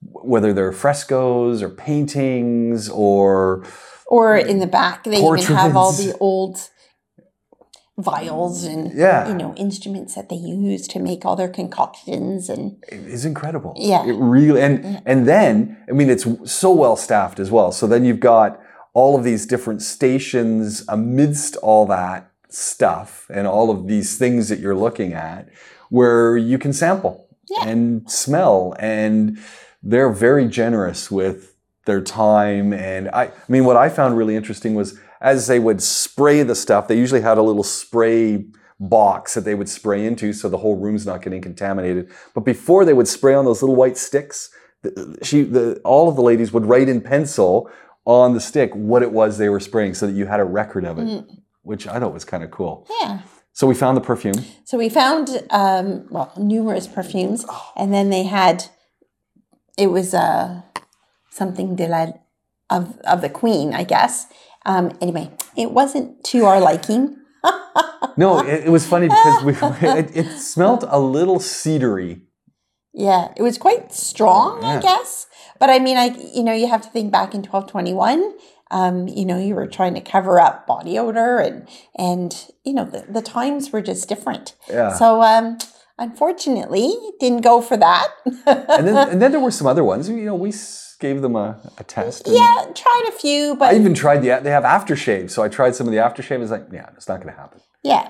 whether 0.00 0.54
they're 0.54 0.72
frescoes 0.72 1.62
or 1.62 1.68
paintings 1.68 2.88
or 2.88 3.64
or 4.06 4.38
in 4.38 4.60
the 4.60 4.66
back 4.66 5.04
they 5.04 5.18
even 5.18 5.38
have 5.54 5.76
all 5.76 5.92
the 5.92 6.16
old 6.20 6.70
vials 7.98 8.64
and 8.64 8.92
Yeah. 8.92 9.28
you 9.28 9.34
know 9.34 9.52
instruments 9.56 10.14
that 10.14 10.28
they 10.28 10.36
use 10.36 10.86
to 10.88 10.98
make 11.00 11.24
all 11.26 11.34
their 11.36 11.48
concoctions 11.48 12.48
and 12.48 12.76
it 12.88 13.00
is 13.06 13.24
incredible. 13.24 13.74
Yeah. 13.76 14.06
It 14.06 14.14
really 14.16 14.60
and 14.62 15.02
and 15.04 15.26
then 15.26 15.76
I 15.88 15.92
mean 15.92 16.08
it's 16.08 16.26
so 16.44 16.72
well 16.72 16.96
staffed 16.96 17.40
as 17.40 17.50
well. 17.50 17.72
So 17.72 17.86
then 17.86 18.04
you've 18.04 18.20
got 18.20 18.60
all 18.94 19.16
of 19.18 19.24
these 19.24 19.46
different 19.46 19.82
stations 19.82 20.84
amidst 20.88 21.56
all 21.56 21.86
that 21.86 22.30
stuff 22.48 23.26
and 23.32 23.46
all 23.46 23.70
of 23.70 23.86
these 23.88 24.16
things 24.16 24.48
that 24.48 24.58
you're 24.60 24.76
looking 24.76 25.12
at 25.12 25.48
where 25.90 26.36
you 26.36 26.56
can 26.58 26.72
sample 26.72 27.26
Yeah. 27.50 27.68
and 27.68 28.08
smell 28.10 28.74
and 28.78 29.38
they're 29.82 30.10
very 30.12 30.46
generous 30.48 31.10
with 31.10 31.54
their 31.86 32.00
time 32.00 32.72
and 32.72 33.08
I, 33.10 33.24
I 33.24 33.30
mean 33.48 33.64
what 33.64 33.76
I 33.76 33.88
found 33.88 34.16
really 34.16 34.36
interesting 34.36 34.74
was 34.74 34.98
as 35.20 35.46
they 35.46 35.58
would 35.58 35.82
spray 35.82 36.42
the 36.42 36.54
stuff 36.54 36.88
they 36.88 36.96
usually 36.96 37.20
had 37.20 37.38
a 37.38 37.42
little 37.42 37.62
spray 37.62 38.44
box 38.80 39.34
that 39.34 39.44
they 39.44 39.54
would 39.54 39.68
spray 39.68 40.06
into 40.06 40.32
so 40.32 40.48
the 40.48 40.58
whole 40.58 40.76
room's 40.76 41.04
not 41.04 41.22
getting 41.22 41.40
contaminated. 41.40 42.08
But 42.34 42.44
before 42.44 42.84
they 42.84 42.94
would 42.94 43.08
spray 43.08 43.34
on 43.34 43.44
those 43.44 43.62
little 43.62 43.76
white 43.76 43.96
sticks 43.96 44.50
she 45.22 45.42
the, 45.42 45.80
all 45.84 46.08
of 46.08 46.14
the 46.14 46.22
ladies 46.22 46.52
would 46.52 46.64
write 46.64 46.88
in 46.88 47.00
pencil 47.00 47.68
on 48.04 48.34
the 48.34 48.40
stick 48.40 48.72
what 48.74 49.02
it 49.02 49.10
was 49.10 49.36
they 49.36 49.48
were 49.48 49.58
spraying 49.58 49.94
so 49.94 50.06
that 50.06 50.12
you 50.12 50.26
had 50.26 50.38
a 50.38 50.44
record 50.44 50.84
of 50.84 50.98
it 50.98 51.24
which 51.62 51.86
I 51.86 51.98
thought 51.98 52.14
was 52.14 52.24
kind 52.24 52.42
of 52.42 52.50
cool. 52.50 52.86
Yeah. 53.00 53.20
So 53.52 53.66
we 53.66 53.74
found 53.74 53.96
the 53.96 54.00
perfume. 54.00 54.42
So 54.64 54.78
we 54.78 54.88
found 54.88 55.42
um 55.50 56.06
well 56.10 56.32
numerous 56.36 56.86
perfumes 56.86 57.44
and 57.76 57.92
then 57.92 58.10
they 58.10 58.22
had 58.22 58.66
it 59.76 59.88
was 59.88 60.14
uh 60.14 60.62
something 61.30 61.76
de 61.76 61.88
la 61.88 62.12
of 62.70 62.98
of 63.00 63.20
the 63.20 63.30
queen 63.30 63.72
i 63.74 63.82
guess 63.82 64.26
um 64.68 64.84
anyway 65.00 65.26
it 65.56 65.70
wasn't 65.72 66.22
to 66.30 66.44
our 66.44 66.60
liking 66.60 67.16
no 68.16 68.38
it, 68.52 68.66
it 68.66 68.70
was 68.70 68.86
funny 68.86 69.08
because 69.08 69.42
we 69.44 69.52
it, 70.00 70.16
it 70.16 70.28
smelled 70.38 70.84
a 70.88 71.00
little 71.00 71.38
cedary 71.38 72.20
Yeah, 72.92 73.24
it 73.36 73.42
was 73.42 73.58
quite 73.58 73.92
strong, 73.92 74.62
Yeah. 74.62 74.78
I 74.78 74.80
guess. 74.80 75.10
But 75.60 75.68
I 75.70 75.78
mean, 75.78 75.96
I 76.04 76.06
you 76.36 76.42
know, 76.46 76.56
you 76.60 76.66
have 76.74 76.82
to 76.86 76.90
think 76.94 77.12
back 77.12 77.30
in 77.36 77.42
twelve 77.42 77.66
twenty 77.70 77.94
one. 78.08 78.22
Um, 78.70 79.06
you 79.18 79.24
know, 79.28 79.38
you 79.38 79.54
were 79.54 79.68
trying 79.78 79.94
to 79.94 80.00
cover 80.14 80.34
up 80.46 80.66
body 80.66 80.98
odor, 80.98 81.38
and 81.38 81.68
and 81.94 82.30
you 82.66 82.74
know, 82.76 82.84
the, 82.94 83.00
the 83.08 83.22
times 83.22 83.70
were 83.72 83.84
just 83.90 84.08
different. 84.08 84.56
Yeah. 84.68 84.90
So 85.00 85.22
um, 85.22 85.58
unfortunately, 85.98 86.90
didn't 87.20 87.42
go 87.42 87.60
for 87.60 87.76
that. 87.76 88.08
and 88.46 88.86
then 88.86 88.96
and 89.12 89.22
then 89.22 89.30
there 89.32 89.40
were 89.46 89.52
some 89.60 89.66
other 89.66 89.84
ones. 89.84 90.08
You 90.08 90.24
know, 90.24 90.34
we 90.34 90.50
s- 90.98 91.00
gave 91.00 91.22
them 91.22 91.36
a, 91.36 91.58
a 91.78 91.84
test. 91.84 92.22
yeah, 92.26 92.66
tried 92.74 93.04
a 93.08 93.12
few, 93.12 93.56
but 93.56 93.72
I 93.74 93.76
even 93.78 93.94
tried 93.94 94.18
the 94.22 94.40
they 94.42 94.50
have 94.50 94.64
aftershave, 94.64 95.30
so 95.30 95.42
I 95.42 95.48
tried 95.48 95.74
some 95.74 95.86
of 95.86 95.92
the 95.92 95.98
aftershave. 95.98 96.36
I 96.36 96.38
was 96.38 96.50
like, 96.50 96.66
yeah, 96.72 96.90
it's 96.96 97.08
not 97.08 97.20
going 97.22 97.32
to 97.34 97.40
happen. 97.40 97.60
yeah, 97.82 98.08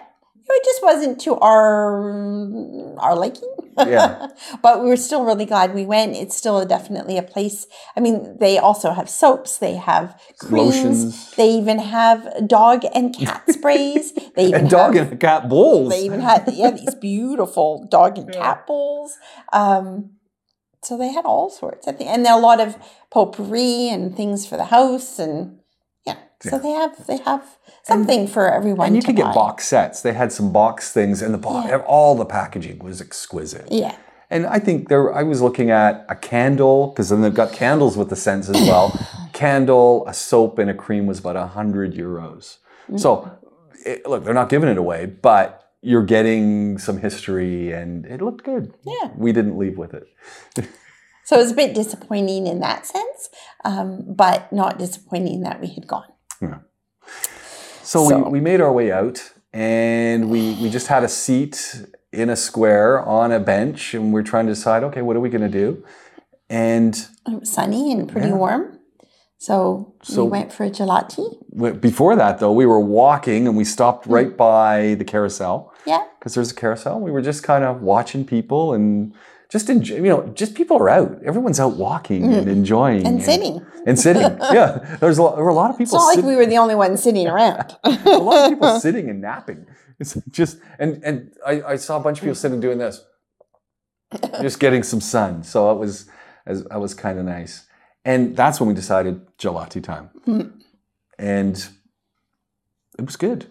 it 0.51 0.65
just 0.65 0.83
wasn't 0.83 1.21
to 1.23 1.37
our 1.37 2.97
our 2.99 3.15
liking. 3.17 3.55
Yeah. 3.79 4.27
but 4.63 4.83
we 4.83 4.89
were 4.89 4.97
still 4.97 5.25
really 5.25 5.45
glad 5.45 5.73
we 5.75 5.85
went. 5.87 6.17
It's 6.17 6.37
still 6.37 6.65
definitely 6.67 7.17
a 7.17 7.23
place. 7.23 7.67
I 7.97 8.01
mean, 8.01 8.37
they 8.41 8.59
also 8.59 8.91
have 8.93 9.09
soaps. 9.09 9.59
They 9.59 9.75
have 9.77 10.21
creams. 10.41 10.67
Lotions. 10.75 11.35
They 11.37 11.51
even 11.51 11.79
have 11.79 12.49
dog 12.49 12.83
and 12.95 13.15
cat 13.17 13.45
sprays. 13.51 14.13
They 14.35 14.47
even 14.47 14.63
And 14.63 14.71
dog 14.71 14.95
have, 14.97 15.13
and 15.13 15.21
cat 15.21 15.49
bowls. 15.49 15.91
They 15.91 16.03
even 16.05 16.21
had 16.21 16.49
yeah 16.53 16.71
these 16.73 16.95
beautiful 16.97 17.87
dog 17.91 18.19
and 18.19 18.33
cat 18.41 18.67
bowls. 18.67 19.17
Um, 19.53 20.11
so 20.89 20.97
they 20.97 21.13
had 21.13 21.27
all 21.27 21.51
sorts. 21.51 21.87
I 21.87 21.93
think, 21.93 22.09
and 22.09 22.25
there 22.25 22.33
are 22.33 22.39
a 22.39 22.43
lot 22.43 22.61
of 22.61 22.77
potpourri 23.11 23.91
and 23.91 24.17
things 24.17 24.47
for 24.47 24.57
the 24.57 24.65
house, 24.65 25.19
and 25.19 25.59
yeah. 26.07 26.17
So 26.41 26.59
they 26.59 26.71
have 26.71 27.07
they 27.07 27.19
have 27.19 27.45
something 27.83 28.27
for 28.27 28.51
everyone. 28.51 28.87
and 28.89 28.97
you 28.97 29.03
could 29.03 29.17
get 29.17 29.35
box 29.35 29.69
sets. 29.69 30.01
They 30.01 30.15
had 30.15 30.33
some 30.33 30.51
box 30.51 30.91
things, 30.91 31.21
and 31.21 31.35
the 31.35 31.39
bo- 31.39 31.67
Yeah. 31.67 31.79
all 31.87 32.15
the 32.15 32.25
packaging 32.25 32.79
was 32.79 33.03
exquisite. 33.03 33.69
Yeah. 33.71 33.95
And 34.31 34.47
I 34.47 34.59
think 34.59 34.89
there, 34.89 35.15
I 35.15 35.23
was 35.23 35.41
looking 35.41 35.71
at 35.71 36.05
a 36.09 36.15
candle 36.15 36.89
because 36.89 37.09
then 37.11 37.23
they've 37.23 37.35
got 37.35 37.53
candles 37.53 37.97
with 37.97 38.09
the 38.11 38.17
scents 38.17 38.49
as 38.49 38.61
well. 38.69 38.93
candle, 39.33 40.07
a 40.07 40.15
soap, 40.15 40.59
and 40.59 40.71
a 40.71 40.75
cream 40.75 41.07
was 41.07 41.19
about 41.19 41.37
a 41.37 41.47
hundred 41.47 41.95
euros. 41.95 42.59
Mm-hmm. 42.89 42.99
So, 42.99 43.31
it, 43.87 44.07
look, 44.07 44.25
they're 44.25 44.35
not 44.35 44.49
giving 44.49 44.69
it 44.69 44.77
away, 44.79 45.07
but 45.07 45.68
you're 45.89 46.05
getting 46.17 46.79
some 46.87 46.99
history, 46.99 47.73
and 47.73 48.05
it 48.15 48.21
looked 48.27 48.45
good. 48.45 48.65
Yeah. 48.85 49.07
we 49.25 49.33
didn't 49.33 49.57
leave 49.63 49.77
with 49.83 49.93
it. 49.95 50.07
So 51.29 51.37
it 51.37 51.41
was 51.43 51.53
a 51.53 51.61
bit 51.63 51.75
disappointing 51.75 52.47
in 52.47 52.61
that 52.61 52.87
sense, 52.87 53.21
um, 53.63 53.89
but 54.23 54.51
not 54.51 54.79
disappointing 54.79 55.43
that 55.43 55.61
we 55.61 55.69
had 55.77 55.87
gone. 55.87 56.11
So, 57.83 58.09
So- 58.09 58.25
We, 58.25 58.31
we 58.37 58.41
made 58.41 58.61
our 58.63 58.73
way 58.73 58.91
out, 58.93 59.19
and 59.53 60.31
we 60.31 60.57
we 60.63 60.71
just 60.71 60.87
had 60.87 61.05
a 61.05 61.09
seat 61.09 61.57
in 62.13 62.31
a 62.31 62.37
square 62.37 63.01
on 63.01 63.31
a 63.33 63.41
bench, 63.41 63.95
and 63.95 64.13
we're 64.15 64.23
trying 64.33 64.47
to 64.47 64.53
decide, 64.55 64.83
okay, 64.85 65.03
what 65.03 65.17
are 65.17 65.21
we 65.21 65.29
going 65.29 65.51
to 65.53 65.59
do? 65.65 65.85
And 66.49 66.95
It 67.27 67.41
was 67.41 67.53
sunny 67.53 67.93
and 67.93 68.09
pretty 68.11 68.29
Yeah. 68.29 68.35
warm. 68.45 68.78
So, 69.41 69.95
So- 70.03 70.25
we 70.25 70.31
went 70.31 70.53
for 70.53 70.65
a 70.65 70.71
gelati. 70.71 71.81
before 71.81 72.17
that, 72.17 72.39
though, 72.41 72.53
we 72.53 72.67
were 72.67 72.81
walking, 72.81 73.47
and 73.47 73.57
we 73.57 73.65
stopped 73.65 74.07
right 74.07 74.37
by 74.37 74.95
the 74.99 75.05
carousel. 75.05 75.73
Yeah. 75.87 76.03
because 76.19 76.35
there's 76.35 76.51
a 76.51 76.55
carousel. 76.55 77.01
We 77.01 77.11
were 77.13 77.23
just 77.23 77.43
kind 77.45 77.65
of 77.65 77.81
watching 77.81 78.25
people 78.27 78.75
and 78.75 79.15
just 79.49 79.71
enjoy, 79.71 79.95
you 79.97 80.03
know, 80.03 80.27
just 80.35 80.55
people 80.55 80.77
are 80.77 80.91
out. 80.91 81.23
Everyone's 81.25 81.59
out 81.61 81.77
walking 81.77 82.35
and 82.35 82.47
enjoying 82.49 83.05
Mm. 83.05 83.07
And 83.09 83.23
sitting. 83.23 83.67
and 83.87 83.99
sitting. 83.99 84.23
yeah, 84.53 84.97
there's 85.01 85.17
a 85.17 85.23
lot, 85.23 85.37
there 85.37 85.45
were 85.45 85.51
a 85.51 85.55
lot 85.55 85.71
of 85.71 85.79
people. 85.79 85.97
It's 85.97 86.05
not 86.05 86.17
like 86.17 86.25
we 86.25 86.37
were 86.37 86.45
the 86.45 86.59
only 86.59 86.75
ones 86.75 87.03
sitting 87.03 87.27
around. 87.29 87.77
a 87.85 88.19
lot 88.19 88.45
of 88.45 88.51
people 88.51 88.81
sitting 88.89 89.09
and 89.09 89.21
napping. 89.23 89.65
It's 90.01 90.15
just 90.31 90.59
and 90.79 91.01
and 91.05 91.33
I, 91.47 91.63
I 91.63 91.77
saw 91.77 91.97
a 91.97 92.01
bunch 92.01 92.19
of 92.19 92.23
people 92.25 92.35
sitting 92.35 92.61
doing 92.61 92.79
this, 92.79 93.03
just 94.43 94.61
getting 94.61 94.83
some 94.83 95.01
sun. 95.01 95.43
So 95.45 95.71
it 95.73 95.79
was 95.79 96.07
as 96.47 96.65
that 96.65 96.81
was 96.81 96.93
kind 96.95 97.19
of 97.19 97.25
nice. 97.25 97.65
And 98.05 98.37
that's 98.37 98.61
when 98.61 98.69
we 98.69 98.75
decided 98.75 99.27
gelati 99.39 99.83
time, 99.83 100.11
and 101.19 101.69
it 102.99 103.05
was 103.05 103.17
good. 103.17 103.47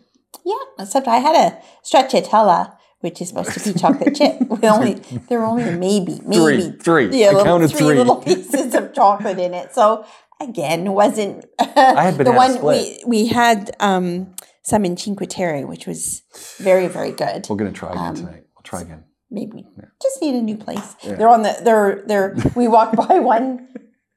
yeah, 0.45 0.55
except 0.79 1.07
I 1.07 1.17
had 1.17 1.35
a 1.35 1.61
stracciatella, 1.85 2.75
which 3.01 3.21
is 3.21 3.29
supposed 3.29 3.51
to 3.51 3.73
be 3.73 3.79
chocolate 3.79 4.15
chip. 4.15 4.39
With 4.49 4.63
only 4.63 4.93
there 5.29 5.39
were 5.39 5.45
only 5.45 5.65
maybe 5.75 6.19
maybe 6.25 6.37
Three, 6.61 6.71
three. 7.07 7.19
yeah, 7.19 7.31
little, 7.31 7.67
three, 7.67 7.77
three. 7.77 7.97
little 7.97 8.15
pieces 8.17 8.73
of 8.73 8.93
chocolate 8.93 9.37
in 9.37 9.53
it. 9.53 9.73
So 9.75 10.05
again, 10.41 10.93
wasn't 10.93 11.45
I 11.59 12.03
had 12.03 12.17
the 12.25 12.31
one 12.31 12.61
we 12.63 13.01
we 13.05 13.27
had 13.27 13.75
um, 13.79 14.33
some 14.63 14.85
in 14.85 14.97
Cinque 14.97 15.27
Terre, 15.29 15.67
which 15.67 15.85
was 15.85 16.23
very 16.57 16.87
very 16.87 17.11
good. 17.11 17.47
We're 17.49 17.57
gonna 17.57 17.71
try 17.73 17.91
again 17.91 18.05
Um, 18.05 18.15
tonight. 18.15 18.43
We'll 18.55 18.63
try 18.63 18.81
again. 18.81 19.03
maybe 19.29 19.51
we 19.53 19.65
just 20.01 20.19
need 20.21 20.35
a 20.35 20.41
new 20.41 20.57
place. 20.57 20.95
They're 21.03 21.29
on 21.29 21.43
the 21.43 21.55
they're 21.63 22.03
they're 22.07 22.35
we 22.55 22.67
walked 22.67 22.95
by 22.95 23.19
one 23.35 23.67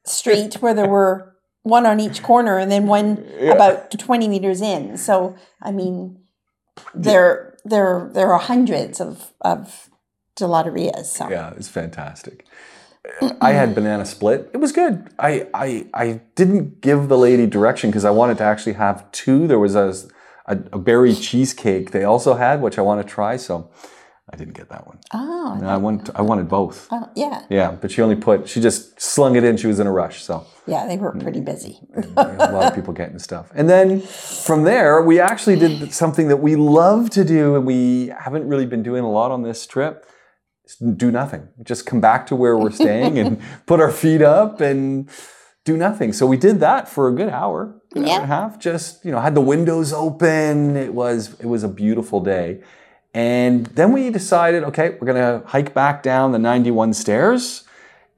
street 0.04 0.54
where 0.54 0.74
there 0.74 0.88
were 0.88 1.36
one 1.62 1.86
on 1.86 2.00
each 2.00 2.22
corner 2.22 2.58
and 2.58 2.70
then 2.70 2.86
one 2.86 3.24
about 3.42 3.90
20 3.90 4.28
meters 4.28 4.60
in. 4.60 4.96
So 4.96 5.36
I 5.62 5.72
mean 5.72 6.18
there 6.94 7.56
there 7.64 8.10
there 8.12 8.32
are 8.32 8.38
hundreds 8.38 9.00
of 9.00 9.32
of 9.42 9.90
gelaterias. 10.38 11.04
So 11.06 11.28
Yeah, 11.28 11.52
it's 11.56 11.68
fantastic. 11.68 12.46
I 13.40 13.52
had 13.52 13.74
banana 13.74 14.04
split. 14.04 14.50
It 14.52 14.58
was 14.58 14.72
good. 14.72 15.08
I 15.18 15.48
I, 15.54 15.86
I 15.94 16.20
didn't 16.34 16.80
give 16.80 17.08
the 17.08 17.18
lady 17.18 17.46
direction 17.46 17.90
because 17.90 18.04
I 18.04 18.10
wanted 18.10 18.38
to 18.38 18.44
actually 18.44 18.74
have 18.74 19.10
two. 19.10 19.46
There 19.46 19.58
was 19.58 19.74
a, 19.74 19.94
a, 20.46 20.58
a 20.72 20.78
berry 20.78 21.14
cheesecake 21.14 21.90
they 21.90 22.04
also 22.04 22.34
had, 22.34 22.60
which 22.60 22.78
I 22.78 22.82
want 22.82 23.06
to 23.06 23.08
try. 23.08 23.36
So 23.36 23.70
I 24.32 24.36
didn't 24.36 24.54
get 24.54 24.68
that 24.68 24.86
one. 24.86 24.98
oh, 25.12 25.54
And 25.58 25.66
I 25.68 25.76
want 25.76 26.10
I 26.14 26.22
wanted 26.22 26.48
both. 26.48 26.86
oh, 26.92 27.08
yeah. 27.16 27.42
Yeah, 27.50 27.72
but 27.72 27.90
she 27.90 28.00
only 28.02 28.16
put 28.16 28.48
she 28.48 28.60
just 28.60 29.00
slung 29.00 29.34
it 29.36 29.44
in. 29.44 29.56
She 29.56 29.66
was 29.66 29.80
in 29.80 29.86
a 29.86 29.92
rush. 29.92 30.22
So 30.22 30.46
Yeah, 30.66 30.86
they 30.86 30.96
were 30.96 31.12
mm. 31.12 31.22
pretty 31.22 31.40
busy. 31.40 31.80
Mm, 31.96 32.16
a 32.48 32.52
lot 32.52 32.66
of 32.68 32.74
people 32.78 32.94
getting 32.94 33.18
stuff. 33.18 33.50
And 33.54 33.68
then 33.68 34.00
from 34.00 34.62
there, 34.64 35.02
we 35.02 35.18
actually 35.20 35.56
did 35.56 35.92
something 35.92 36.28
that 36.28 36.36
we 36.38 36.54
love 36.56 37.10
to 37.10 37.24
do, 37.24 37.56
and 37.56 37.66
we 37.66 38.08
haven't 38.18 38.46
really 38.48 38.66
been 38.66 38.82
doing 38.82 39.02
a 39.04 39.10
lot 39.10 39.30
on 39.32 39.42
this 39.42 39.66
trip: 39.66 40.06
do 40.96 41.10
nothing. 41.10 41.48
Just 41.64 41.84
come 41.86 42.00
back 42.00 42.26
to 42.28 42.36
where 42.36 42.56
we're 42.56 42.70
staying 42.70 43.18
and 43.18 43.40
put 43.66 43.80
our 43.80 43.90
feet 43.90 44.22
up 44.22 44.60
and 44.60 45.08
do 45.64 45.76
nothing. 45.76 46.12
So 46.12 46.24
we 46.26 46.36
did 46.36 46.60
that 46.60 46.88
for 46.88 47.08
a 47.08 47.12
good 47.12 47.28
hour, 47.28 47.74
good 47.92 48.04
hour 48.04 48.08
Yeah. 48.08 48.14
and 48.22 48.24
a 48.24 48.34
half. 48.34 48.58
Just 48.60 49.04
you 49.04 49.10
know, 49.10 49.20
had 49.20 49.34
the 49.34 49.40
windows 49.40 49.92
open. 49.92 50.76
It 50.76 50.94
was 50.94 51.34
it 51.40 51.46
was 51.46 51.64
a 51.64 51.68
beautiful 51.68 52.20
day, 52.20 52.60
and 53.14 53.66
then 53.66 53.92
we 53.92 54.10
decided, 54.10 54.64
okay, 54.64 54.96
we're 55.00 55.06
gonna 55.06 55.42
hike 55.46 55.74
back 55.74 56.02
down 56.02 56.32
the 56.32 56.38
91 56.38 56.94
stairs 56.94 57.64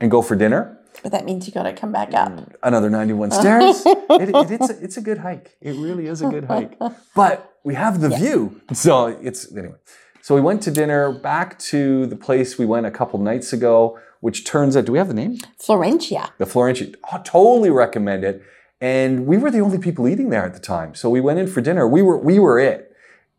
and 0.01 0.11
go 0.11 0.23
for 0.23 0.37
dinner. 0.37 0.79
But 1.03 1.13
that 1.13 1.25
means 1.25 1.47
you 1.47 1.53
got 1.53 1.65
to 1.65 1.73
come 1.73 1.91
back 1.91 2.15
up. 2.15 2.29
Mm, 2.31 2.55
another 2.63 2.89
91 2.91 3.31
stairs. 3.41 3.83
it, 3.87 4.29
it, 4.29 4.51
it's 4.51 4.71
a, 4.71 4.85
it's 4.85 4.97
a 4.97 5.01
good 5.01 5.19
hike. 5.19 5.57
It 5.61 5.73
really 5.73 6.07
is 6.07 6.23
a 6.23 6.29
good 6.29 6.45
hike. 6.45 6.79
But 7.17 7.57
we 7.65 7.75
have 7.75 8.01
the 8.01 8.09
view, 8.09 8.61
so 8.73 9.07
it's 9.07 9.51
anyway. 9.57 9.75
So 10.21 10.35
we 10.37 10.41
went 10.41 10.63
to 10.63 10.71
dinner 10.71 11.11
back 11.11 11.59
to 11.61 12.07
the 12.07 12.15
place 12.15 12.57
we 12.57 12.67
went 12.67 12.87
a 12.87 12.91
couple 12.91 13.19
nights 13.19 13.53
ago, 13.53 13.99
which 14.21 14.45
turns 14.45 14.77
out. 14.77 14.85
Do 14.85 14.93
we 14.93 14.99
have 14.99 15.09
the 15.09 15.15
name? 15.15 15.39
Florentia. 15.59 16.33
the 16.39 16.47
Florentia. 16.47 16.95
Oh, 17.13 17.21
totally 17.25 17.71
recommend 17.71 18.23
it. 18.23 18.43
And 18.81 19.27
we 19.27 19.37
were 19.37 19.51
the 19.51 19.61
only 19.61 19.79
people 19.79 20.07
eating 20.07 20.31
there 20.31 20.45
at 20.45 20.55
the 20.55 20.61
time. 20.61 20.95
So 20.95 21.11
we 21.11 21.21
went 21.21 21.39
in 21.41 21.47
for 21.49 21.61
dinner. 21.61 21.89
We 21.89 22.03
were 22.03 22.19
we 22.19 22.39
were 22.39 22.59
it. 22.61 22.92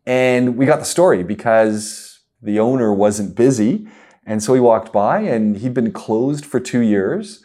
And 0.05 0.57
we 0.57 0.65
got 0.65 0.79
the 0.79 0.85
story 0.85 1.23
because 1.23 2.19
the 2.41 2.59
owner 2.59 2.93
wasn't 2.93 3.35
busy. 3.35 3.87
And 4.25 4.41
so 4.43 4.53
he 4.53 4.59
walked 4.59 4.91
by 4.93 5.19
and 5.19 5.57
he'd 5.57 5.73
been 5.73 5.91
closed 5.91 6.45
for 6.45 6.59
two 6.59 6.79
years 6.81 7.43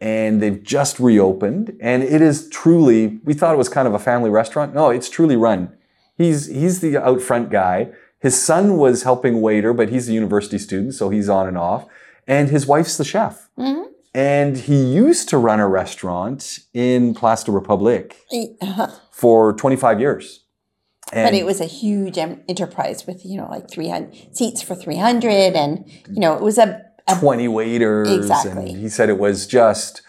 and 0.00 0.40
they've 0.40 0.62
just 0.62 0.98
reopened. 0.98 1.76
And 1.80 2.02
it 2.02 2.22
is 2.22 2.48
truly, 2.48 3.20
we 3.24 3.34
thought 3.34 3.54
it 3.54 3.58
was 3.58 3.68
kind 3.68 3.86
of 3.88 3.94
a 3.94 3.98
family 3.98 4.30
restaurant. 4.30 4.74
No, 4.74 4.90
it's 4.90 5.10
truly 5.10 5.36
run. 5.36 5.76
He's 6.16 6.46
he's 6.46 6.80
the 6.80 6.98
out 6.98 7.22
front 7.22 7.50
guy. 7.50 7.90
His 8.18 8.40
son 8.40 8.76
was 8.76 9.02
helping 9.04 9.40
waiter, 9.40 9.72
but 9.72 9.88
he's 9.88 10.08
a 10.08 10.12
university 10.12 10.58
student, 10.58 10.92
so 10.94 11.08
he's 11.08 11.30
on 11.30 11.48
and 11.48 11.56
off. 11.56 11.86
And 12.26 12.50
his 12.50 12.66
wife's 12.66 12.98
the 12.98 13.04
chef. 13.04 13.48
Mhm. 13.58 13.84
And 14.14 14.56
he 14.58 14.82
used 14.82 15.30
to 15.30 15.38
run 15.38 15.60
a 15.60 15.68
restaurant 15.68 16.58
in 16.74 17.14
Place 17.14 17.44
de 17.44 17.52
Republique 17.52 18.16
Uh-huh. 18.60 18.88
for 19.10 19.54
25 19.54 19.98
years. 20.00 20.44
And 21.12 21.26
But 21.26 21.34
it 21.34 21.44
was 21.44 21.60
a 21.60 21.66
huge 21.66 22.18
enterprise 22.18 23.06
with, 23.06 23.24
you 23.24 23.36
know, 23.36 23.48
like 23.50 23.68
300 23.68 24.36
seats 24.36 24.62
for 24.62 24.74
300. 24.74 25.56
And, 25.56 25.84
you 26.08 26.20
know, 26.20 26.34
it 26.34 26.42
was 26.42 26.56
a, 26.56 26.84
a 27.08 27.16
20 27.16 27.48
waiters. 27.48 28.08
Exactly. 28.10 28.70
And 28.70 28.80
he 28.80 28.88
said 28.88 29.08
it 29.08 29.18
was 29.18 29.46
just, 29.46 30.02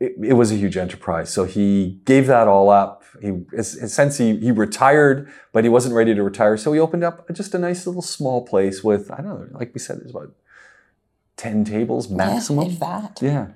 it, 0.00 0.14
it 0.20 0.32
was 0.32 0.50
a 0.50 0.56
huge 0.56 0.76
enterprise. 0.76 1.32
So 1.32 1.44
he 1.44 2.00
gave 2.04 2.26
that 2.26 2.48
all 2.48 2.70
up. 2.70 3.04
He, 3.20 3.44
since 3.62 4.18
he, 4.18 4.36
he 4.38 4.50
retired, 4.50 5.30
but 5.52 5.62
he 5.62 5.70
wasn't 5.70 5.94
ready 5.94 6.12
to 6.12 6.22
retire. 6.24 6.56
So 6.56 6.72
he 6.72 6.80
opened 6.80 7.04
up 7.04 7.24
just 7.32 7.54
a 7.54 7.58
nice 7.58 7.86
little 7.86 8.02
small 8.02 8.44
place 8.44 8.82
with, 8.82 9.12
I 9.12 9.18
don't 9.18 9.52
know, 9.52 9.58
like 9.58 9.72
we 9.74 9.78
said, 9.78 10.00
there's 10.00 10.10
about 10.10 10.32
10 11.36 11.64
tables 11.64 12.08
maximum. 12.10 12.66
if 12.66 12.80
that. 12.80 13.20
Yeah. 13.22 13.48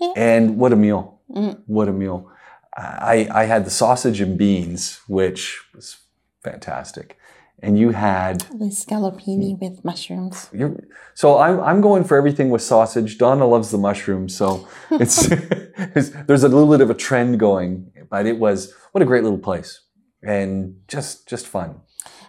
Yeah. 0.00 0.12
And 0.16 0.56
what 0.56 0.72
a 0.72 0.76
meal. 0.76 1.20
Mm. 1.30 1.60
What 1.66 1.88
a 1.88 1.92
meal. 1.92 2.30
I, 2.74 3.28
I 3.30 3.44
had 3.44 3.66
the 3.66 3.70
sausage 3.70 4.22
and 4.22 4.38
beans, 4.38 5.00
which 5.06 5.60
was 5.74 5.98
fantastic. 6.42 7.18
And 7.62 7.78
you 7.78 7.90
had 7.90 8.40
The 8.40 8.70
scallopini 8.70 9.58
with 9.60 9.84
mushrooms. 9.84 10.48
you're, 10.52 10.82
so 11.12 11.38
I'm, 11.38 11.60
I'm 11.60 11.80
going 11.82 12.04
for 12.04 12.16
everything 12.16 12.48
with 12.48 12.62
sausage. 12.62 13.18
Donna 13.18 13.46
loves 13.46 13.70
the 13.70 13.76
mushrooms, 13.76 14.34
so 14.34 14.66
it's, 14.90 15.28
it's 15.94 16.10
there's 16.26 16.42
a 16.42 16.48
little 16.48 16.70
bit 16.70 16.80
of 16.80 16.88
a 16.88 16.94
trend 16.94 17.38
going. 17.38 17.92
But 18.08 18.26
it 18.26 18.38
was 18.38 18.72
what 18.92 19.02
a 19.02 19.04
great 19.04 19.22
little 19.24 19.38
place, 19.38 19.80
and 20.22 20.76
just 20.88 21.28
just 21.28 21.46
fun. 21.46 21.82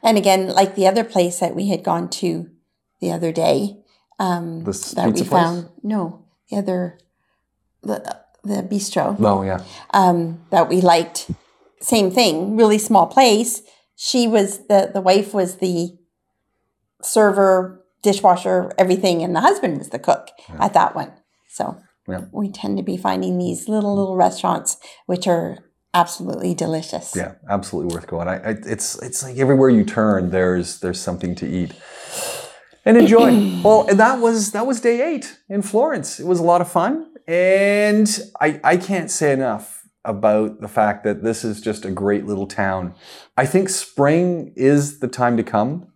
And 0.03 0.17
again, 0.17 0.49
like 0.49 0.75
the 0.75 0.85
other 0.87 1.05
place 1.05 1.39
that 1.39 1.55
we 1.55 1.69
had 1.69 1.81
gone 1.81 2.09
to 2.09 2.49
the 2.99 3.11
other 3.13 3.31
day, 3.31 3.77
um, 4.19 4.65
The 4.65 4.93
that 4.97 5.07
we 5.07 5.13
place? 5.13 5.29
found, 5.29 5.69
no, 5.81 6.25
the 6.49 6.57
other, 6.57 6.99
the, 7.83 8.17
the 8.43 8.61
bistro. 8.63 9.15
Oh 9.19 9.43
yeah, 9.43 9.63
um, 9.93 10.41
that 10.49 10.67
we 10.67 10.81
liked. 10.81 11.31
Same 11.79 12.11
thing, 12.11 12.57
really 12.57 12.77
small 12.77 13.07
place. 13.07 13.61
She 14.03 14.27
was 14.27 14.65
the 14.65 14.89
the 14.91 14.99
wife 14.99 15.31
was 15.31 15.57
the 15.57 15.95
server, 17.03 17.83
dishwasher, 18.01 18.71
everything, 18.75 19.21
and 19.21 19.35
the 19.35 19.41
husband 19.41 19.77
was 19.77 19.89
the 19.89 19.99
cook 19.99 20.29
at 20.59 20.73
that 20.73 20.95
one. 20.95 21.11
So 21.49 21.77
Yeah. 22.07 22.21
we 22.31 22.49
tend 22.51 22.77
to 22.77 22.83
be 22.83 22.97
finding 22.97 23.37
these 23.37 23.69
little 23.69 23.95
little 23.95 24.15
restaurants 24.15 24.77
which 25.05 25.27
are 25.27 25.57
absolutely 25.93 26.55
delicious. 26.55 27.15
yeah, 27.15 27.33
absolutely 27.47 27.93
worth 27.93 28.07
going. 28.07 28.27
I, 28.27 28.37
I 28.37 28.49
it's 28.65 28.99
it's 29.03 29.21
like 29.23 29.37
everywhere 29.37 29.69
you 29.69 29.83
turn, 29.83 30.31
there's 30.31 30.79
there's 30.79 30.99
something 30.99 31.35
to 31.35 31.45
eat 31.47 31.73
and 32.85 32.97
enjoy. 32.97 33.29
well, 33.63 33.85
and 33.87 33.99
that 33.99 34.19
was 34.19 34.51
that 34.53 34.65
was 34.65 34.81
day 34.81 34.97
eight 35.13 35.37
in 35.47 35.61
Florence. 35.61 36.19
It 36.19 36.25
was 36.25 36.39
a 36.39 36.43
lot 36.43 36.61
of 36.61 36.71
fun, 36.71 36.93
and 37.27 38.09
I 38.39 38.59
I 38.63 38.77
can't 38.77 39.11
say 39.11 39.31
enough 39.31 39.80
about 40.05 40.61
the 40.61 40.67
fact 40.67 41.03
that 41.03 41.23
this 41.23 41.43
is 41.43 41.61
just 41.61 41.85
a 41.85 41.91
great 41.91 42.25
little 42.25 42.47
town. 42.47 42.93
I 43.37 43.45
think 43.45 43.69
spring 43.69 44.53
is 44.55 44.99
the 44.99 45.07
time 45.07 45.37
to 45.37 45.43
come. 45.43 45.87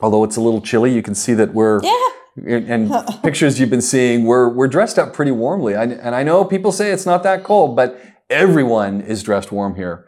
Although 0.00 0.24
it's 0.24 0.36
a 0.36 0.40
little 0.40 0.60
chilly, 0.60 0.92
you 0.94 1.02
can 1.02 1.14
see 1.14 1.34
that 1.34 1.52
we're 1.52 1.80
Yeah. 1.82 2.08
and 2.46 2.90
and 2.90 3.06
pictures 3.22 3.60
you've 3.60 3.70
been 3.70 3.82
seeing, 3.82 4.24
we're 4.24 4.48
we're 4.48 4.68
dressed 4.68 4.98
up 4.98 5.12
pretty 5.12 5.32
warmly. 5.32 5.74
I, 5.76 5.84
and 5.84 6.14
I 6.14 6.22
know 6.22 6.44
people 6.44 6.72
say 6.72 6.90
it's 6.90 7.06
not 7.06 7.22
that 7.24 7.44
cold, 7.44 7.76
but 7.76 8.00
everyone 8.30 9.00
is 9.00 9.22
dressed 9.22 9.52
warm 9.52 9.74
here. 9.74 10.06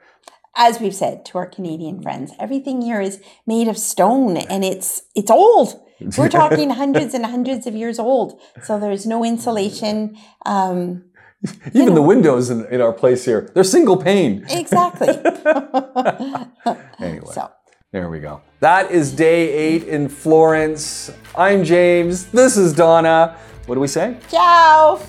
As 0.55 0.81
we've 0.81 0.94
said 0.94 1.24
to 1.26 1.38
our 1.38 1.46
Canadian 1.46 2.02
friends, 2.02 2.33
everything 2.38 2.83
here 2.83 3.00
is 3.00 3.20
made 3.46 3.68
of 3.68 3.76
stone 3.76 4.37
and 4.37 4.64
it's 4.64 5.02
it's 5.14 5.31
old. 5.31 5.81
We're 6.16 6.28
talking 6.42 6.70
hundreds 6.70 7.12
and 7.14 7.26
hundreds 7.26 7.66
of 7.66 7.74
years 7.74 7.98
old. 7.98 8.40
So 8.62 8.78
there's 8.78 9.05
no 9.07 9.24
insulation. 9.24 10.16
Um, 10.46 11.05
Even 11.74 11.94
the 11.94 12.02
windows 12.02 12.50
in, 12.50 12.66
in 12.66 12.81
our 12.81 12.92
place 12.92 13.24
here, 13.24 13.50
they're 13.55 13.64
single 13.64 13.96
pane. 13.96 14.44
exactly. 14.48 15.09
Anyway, 17.00 17.33
so 17.33 17.50
there 17.90 18.09
we 18.09 18.20
go. 18.20 18.40
That 18.61 18.92
is 18.92 19.12
day 19.12 19.52
eight 19.52 19.85
in 19.88 20.09
Florence. 20.09 21.11
I'm 21.37 21.64
James. 21.64 22.26
This 22.26 22.57
is 22.57 22.72
Donna. 22.72 23.37
What 23.66 23.74
do 23.74 23.81
we 23.81 23.88
say? 23.88 24.16
ciao. 24.31 25.00